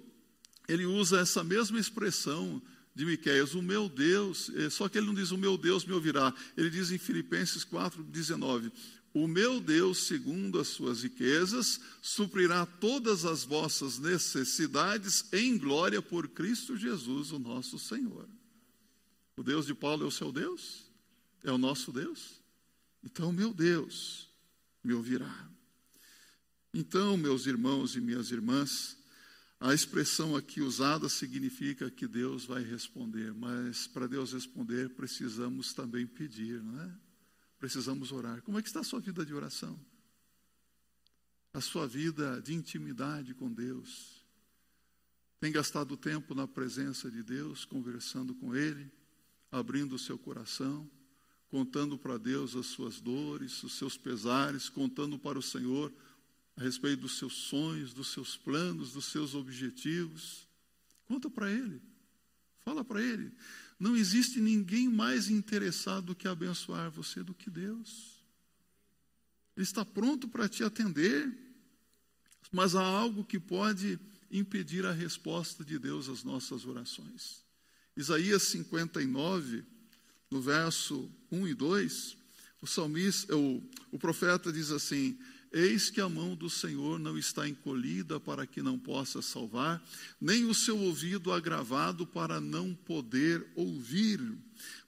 ele 0.67 0.85
usa 0.85 1.21
essa 1.21 1.43
mesma 1.43 1.79
expressão 1.79 2.61
de 2.93 3.05
Miqueias, 3.05 3.55
o 3.55 3.61
meu 3.61 3.89
Deus, 3.89 4.51
eh, 4.55 4.69
só 4.69 4.87
que 4.87 4.97
ele 4.97 5.07
não 5.07 5.13
diz 5.13 5.31
o 5.31 5.37
meu 5.37 5.57
Deus 5.57 5.83
me 5.85 5.93
ouvirá, 5.93 6.33
ele 6.55 6.69
diz 6.69 6.91
em 6.91 6.97
Filipenses 6.97 7.63
4, 7.63 8.03
19, 8.03 8.71
o 9.15 9.29
meu 9.29 9.61
Deus, 9.61 10.07
segundo 10.07 10.59
as 10.59 10.67
suas 10.67 11.03
riquezas, 11.03 11.79
suprirá 12.01 12.65
todas 12.65 13.23
as 13.23 13.45
vossas 13.45 13.97
necessidades 13.97 15.31
em 15.31 15.57
glória 15.57 16.01
por 16.01 16.27
Cristo 16.27 16.75
Jesus, 16.75 17.31
o 17.31 17.39
nosso 17.39 17.79
Senhor. 17.79 18.27
O 19.37 19.41
Deus 19.41 19.65
de 19.65 19.73
Paulo 19.73 20.03
é 20.03 20.05
o 20.05 20.11
seu 20.11 20.33
Deus? 20.33 20.91
É 21.45 21.51
o 21.51 21.57
nosso 21.57 21.93
Deus? 21.93 22.41
Então, 23.05 23.31
meu 23.31 23.53
Deus 23.53 24.27
me 24.83 24.91
ouvirá. 24.91 25.49
Então, 26.73 27.15
meus 27.15 27.45
irmãos 27.45 27.95
e 27.95 28.01
minhas 28.01 28.31
irmãs, 28.31 28.97
a 29.61 29.73
expressão 29.73 30.35
aqui 30.35 30.59
usada 30.59 31.07
significa 31.07 31.89
que 31.89 32.05
Deus 32.05 32.43
vai 32.43 32.63
responder, 32.63 33.33
mas 33.33 33.87
para 33.87 34.07
Deus 34.07 34.33
responder 34.33 34.89
precisamos 34.89 35.73
também 35.73 36.05
pedir, 36.05 36.61
não 36.61 36.81
é? 36.81 37.04
Precisamos 37.65 38.11
orar. 38.11 38.43
Como 38.43 38.59
é 38.59 38.61
que 38.61 38.67
está 38.67 38.81
a 38.81 38.83
sua 38.83 38.99
vida 38.99 39.25
de 39.25 39.33
oração? 39.33 39.75
A 41.51 41.59
sua 41.59 41.87
vida 41.87 42.39
de 42.39 42.53
intimidade 42.53 43.33
com 43.33 43.51
Deus? 43.51 44.23
Tem 45.39 45.51
gastado 45.51 45.97
tempo 45.97 46.35
na 46.35 46.47
presença 46.47 47.09
de 47.09 47.23
Deus, 47.23 47.65
conversando 47.65 48.35
com 48.35 48.55
Ele, 48.55 48.91
abrindo 49.51 49.95
o 49.95 49.99
seu 49.99 50.15
coração, 50.15 50.87
contando 51.47 51.97
para 51.97 52.19
Deus 52.19 52.55
as 52.55 52.67
suas 52.67 53.01
dores, 53.01 53.63
os 53.63 53.73
seus 53.73 53.97
pesares, 53.97 54.69
contando 54.69 55.17
para 55.17 55.39
o 55.39 55.41
Senhor 55.41 55.91
a 56.55 56.61
respeito 56.61 57.01
dos 57.01 57.17
seus 57.17 57.33
sonhos, 57.33 57.95
dos 57.95 58.09
seus 58.09 58.37
planos, 58.37 58.93
dos 58.93 59.05
seus 59.05 59.33
objetivos? 59.33 60.47
Conta 61.07 61.31
para 61.31 61.49
Ele, 61.49 61.81
fala 62.63 62.85
para 62.85 63.01
Ele. 63.01 63.33
Não 63.79 63.95
existe 63.95 64.39
ninguém 64.39 64.89
mais 64.89 65.29
interessado 65.29 66.07
do 66.07 66.15
que 66.15 66.27
abençoar 66.27 66.89
você 66.89 67.21
do 67.21 67.33
que 67.33 67.49
Deus. 67.49 68.23
Ele 69.55 69.63
está 69.63 69.83
pronto 69.83 70.27
para 70.27 70.49
te 70.49 70.63
atender, 70.63 71.31
mas 72.51 72.75
há 72.75 72.83
algo 72.83 73.23
que 73.23 73.39
pode 73.39 73.99
impedir 74.31 74.85
a 74.85 74.91
resposta 74.91 75.63
de 75.63 75.77
Deus 75.77 76.09
às 76.09 76.23
nossas 76.23 76.65
orações. 76.65 77.43
Isaías 77.95 78.43
59, 78.43 79.63
no 80.29 80.41
verso 80.41 81.09
1 81.31 81.47
e 81.47 81.53
2, 81.53 82.17
o 82.61 82.67
salmista, 82.67 83.35
o, 83.35 83.63
o 83.91 83.99
profeta 83.99 84.51
diz 84.51 84.71
assim: 84.71 85.17
Eis 85.57 85.89
que 85.89 86.01
a 86.01 86.09
mão 86.09 86.35
do 86.35 86.49
Senhor 86.49 86.99
não 86.99 87.17
está 87.17 87.47
encolhida 87.47 88.19
para 88.19 88.45
que 88.45 88.61
não 88.61 88.77
possa 88.77 89.21
salvar, 89.21 89.81
nem 90.19 90.43
o 90.43 90.53
seu 90.53 90.77
ouvido 90.77 91.31
agravado 91.31 92.05
para 92.05 92.41
não 92.41 92.75
poder 92.75 93.47
ouvir. 93.55 94.19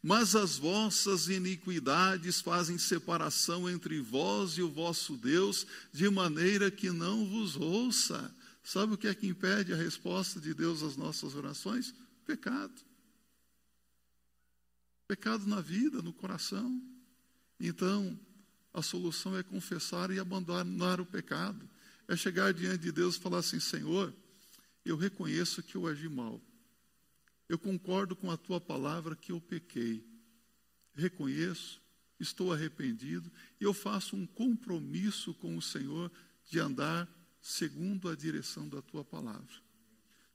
Mas 0.03 0.35
as 0.35 0.57
vossas 0.57 1.29
iniquidades 1.29 2.41
fazem 2.41 2.77
separação 2.77 3.69
entre 3.69 4.01
vós 4.01 4.57
e 4.57 4.61
o 4.61 4.69
vosso 4.69 5.15
Deus, 5.15 5.65
de 5.93 6.09
maneira 6.09 6.69
que 6.69 6.91
não 6.91 7.25
vos 7.25 7.55
ouça. 7.55 8.29
Sabe 8.61 8.95
o 8.95 8.97
que 8.97 9.07
é 9.07 9.15
que 9.15 9.25
impede 9.25 9.71
a 9.71 9.77
resposta 9.77 10.37
de 10.37 10.53
Deus 10.53 10.83
às 10.83 10.97
nossas 10.97 11.33
orações? 11.33 11.95
Pecado. 12.25 12.75
Pecado 15.07 15.47
na 15.47 15.61
vida, 15.61 16.01
no 16.01 16.11
coração. 16.11 16.81
Então, 17.57 18.19
a 18.77 18.81
solução 18.83 19.35
é 19.35 19.41
confessar 19.41 20.11
e 20.11 20.19
abandonar 20.19 21.01
o 21.01 21.05
pecado. 21.05 21.67
É 22.07 22.15
chegar 22.15 22.53
diante 22.53 22.77
de 22.77 22.91
Deus 22.91 23.15
e 23.15 23.19
falar 23.19 23.39
assim: 23.39 23.59
Senhor, 23.59 24.13
eu 24.85 24.95
reconheço 24.95 25.63
que 25.63 25.75
eu 25.75 25.87
agi 25.87 26.07
mal. 26.07 26.39
Eu 27.49 27.57
concordo 27.57 28.15
com 28.15 28.29
a 28.29 28.37
tua 28.37 28.61
palavra 28.61 29.15
que 29.15 29.31
eu 29.31 29.41
pequei. 29.41 30.05
Reconheço, 30.93 31.81
estou 32.19 32.53
arrependido 32.53 33.31
e 33.59 33.63
eu 33.63 33.73
faço 33.73 34.15
um 34.15 34.27
compromisso 34.27 35.33
com 35.33 35.57
o 35.57 35.61
Senhor 35.61 36.11
de 36.45 36.59
andar 36.59 37.09
segundo 37.41 38.07
a 38.09 38.15
direção 38.15 38.69
da 38.69 38.81
tua 38.81 39.03
palavra, 39.03 39.55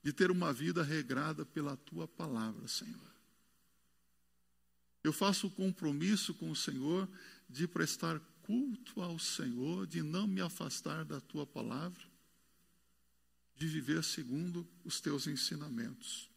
de 0.03 0.13
ter 0.13 0.33
uma 0.33 0.53
vida 0.53 0.83
regrada 0.83 1.47
pela 1.47 1.77
tua 1.77 2.09
palavra, 2.09 2.67
Senhor. 2.67 3.13
Eu 5.05 5.13
faço 5.13 5.47
o 5.47 5.51
compromisso 5.51 6.35
com 6.35 6.51
o 6.51 6.57
Senhor 6.57 7.09
de 7.49 7.69
prestar 7.69 8.21
culto 8.43 9.01
ao 9.01 9.19
Senhor, 9.19 9.87
de 9.87 10.03
não 10.03 10.27
me 10.27 10.41
afastar 10.41 11.05
da 11.05 11.21
tua 11.21 11.47
palavra, 11.47 12.03
de 13.57 13.67
viver 13.67 14.03
segundo 14.03 14.69
os 14.85 15.01
teus 15.01 15.27
ensinamentos, 15.27 16.29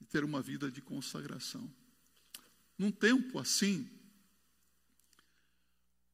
de 0.00 0.06
ter 0.06 0.24
uma 0.24 0.42
vida 0.42 0.70
de 0.70 0.80
consagração. 0.80 1.72
Num 2.76 2.90
tempo 2.90 3.38
assim, 3.38 3.88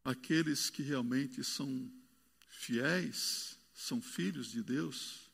aqueles 0.05 0.68
que 0.68 0.82
realmente 0.82 1.43
são 1.43 1.91
fiéis, 2.47 3.59
são 3.72 4.01
filhos 4.03 4.51
de 4.51 4.62
Deus, 4.62 5.30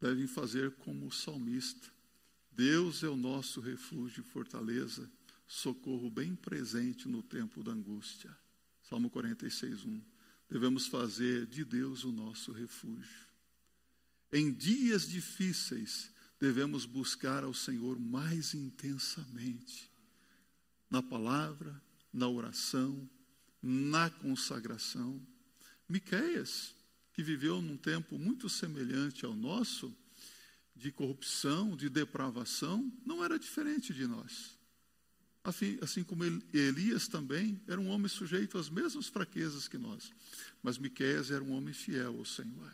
devem 0.00 0.26
fazer 0.26 0.72
como 0.72 1.06
o 1.06 1.12
salmista. 1.12 1.88
Deus 2.50 3.02
é 3.02 3.08
o 3.08 3.16
nosso 3.16 3.60
refúgio 3.60 4.20
e 4.20 4.30
fortaleza, 4.30 5.08
socorro 5.46 6.10
bem 6.10 6.34
presente 6.34 7.08
no 7.08 7.22
tempo 7.22 7.62
da 7.62 7.70
angústia. 7.70 8.36
Salmo 8.92 9.08
46, 9.08 9.86
1. 9.86 10.02
Devemos 10.50 10.86
fazer 10.86 11.46
de 11.46 11.64
Deus 11.64 12.04
o 12.04 12.12
nosso 12.12 12.52
refúgio. 12.52 13.26
Em 14.30 14.52
dias 14.52 15.08
difíceis, 15.08 16.10
devemos 16.38 16.84
buscar 16.84 17.42
ao 17.42 17.54
Senhor 17.54 17.98
mais 17.98 18.52
intensamente, 18.52 19.90
na 20.90 21.02
palavra, 21.02 21.82
na 22.12 22.28
oração, 22.28 23.08
na 23.62 24.10
consagração. 24.10 25.26
Miqueias, 25.88 26.74
que 27.14 27.22
viveu 27.22 27.62
num 27.62 27.78
tempo 27.78 28.18
muito 28.18 28.46
semelhante 28.46 29.24
ao 29.24 29.34
nosso, 29.34 29.96
de 30.76 30.92
corrupção, 30.92 31.74
de 31.74 31.88
depravação, 31.88 32.92
não 33.06 33.24
era 33.24 33.38
diferente 33.38 33.94
de 33.94 34.06
nós. 34.06 34.54
Assim, 35.44 35.76
assim 35.82 36.04
como 36.04 36.24
Elias 36.52 37.08
também 37.08 37.60
era 37.66 37.80
um 37.80 37.88
homem 37.88 38.08
sujeito 38.08 38.56
às 38.58 38.70
mesmas 38.70 39.08
fraquezas 39.08 39.66
que 39.66 39.76
nós. 39.76 40.12
Mas 40.62 40.78
Miqueias 40.78 41.30
era 41.30 41.42
um 41.42 41.52
homem 41.52 41.74
fiel 41.74 42.16
ao 42.16 42.24
Senhor. 42.24 42.72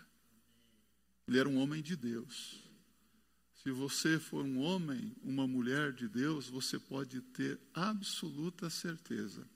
Ele 1.26 1.38
era 1.38 1.48
um 1.48 1.56
homem 1.56 1.82
de 1.82 1.96
Deus. 1.96 2.62
Se 3.62 3.70
você 3.70 4.18
for 4.18 4.44
um 4.44 4.60
homem, 4.60 5.16
uma 5.22 5.46
mulher 5.46 5.92
de 5.92 6.08
Deus, 6.08 6.48
você 6.48 6.78
pode 6.78 7.20
ter 7.20 7.58
absoluta 7.74 8.70
certeza 8.70 9.46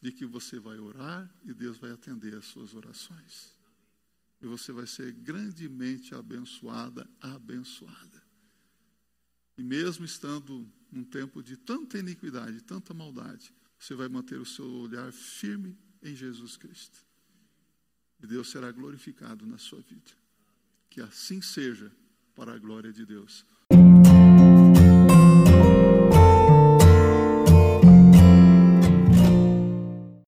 de 0.00 0.12
que 0.12 0.24
você 0.24 0.60
vai 0.60 0.78
orar 0.78 1.28
e 1.44 1.52
Deus 1.52 1.76
vai 1.78 1.90
atender 1.90 2.34
as 2.34 2.44
suas 2.46 2.74
orações. 2.74 3.56
E 4.40 4.46
você 4.46 4.72
vai 4.72 4.86
ser 4.86 5.12
grandemente 5.12 6.14
abençoada, 6.14 7.08
abençoada. 7.20 8.22
E 9.56 9.62
mesmo 9.62 10.04
estando 10.04 10.70
num 10.90 11.04
tempo 11.04 11.42
de 11.42 11.56
tanta 11.56 11.98
iniquidade, 11.98 12.62
tanta 12.62 12.94
maldade, 12.94 13.52
você 13.78 13.94
vai 13.94 14.08
manter 14.08 14.40
o 14.40 14.46
seu 14.46 14.66
olhar 14.66 15.12
firme 15.12 15.76
em 16.02 16.14
Jesus 16.14 16.56
Cristo. 16.56 16.98
E 18.22 18.26
Deus 18.26 18.50
será 18.50 18.72
glorificado 18.72 19.46
na 19.46 19.58
sua 19.58 19.80
vida. 19.80 20.10
Que 20.90 21.00
assim 21.00 21.40
seja 21.40 21.92
para 22.34 22.54
a 22.54 22.58
glória 22.58 22.92
de 22.92 23.06
Deus. 23.06 23.44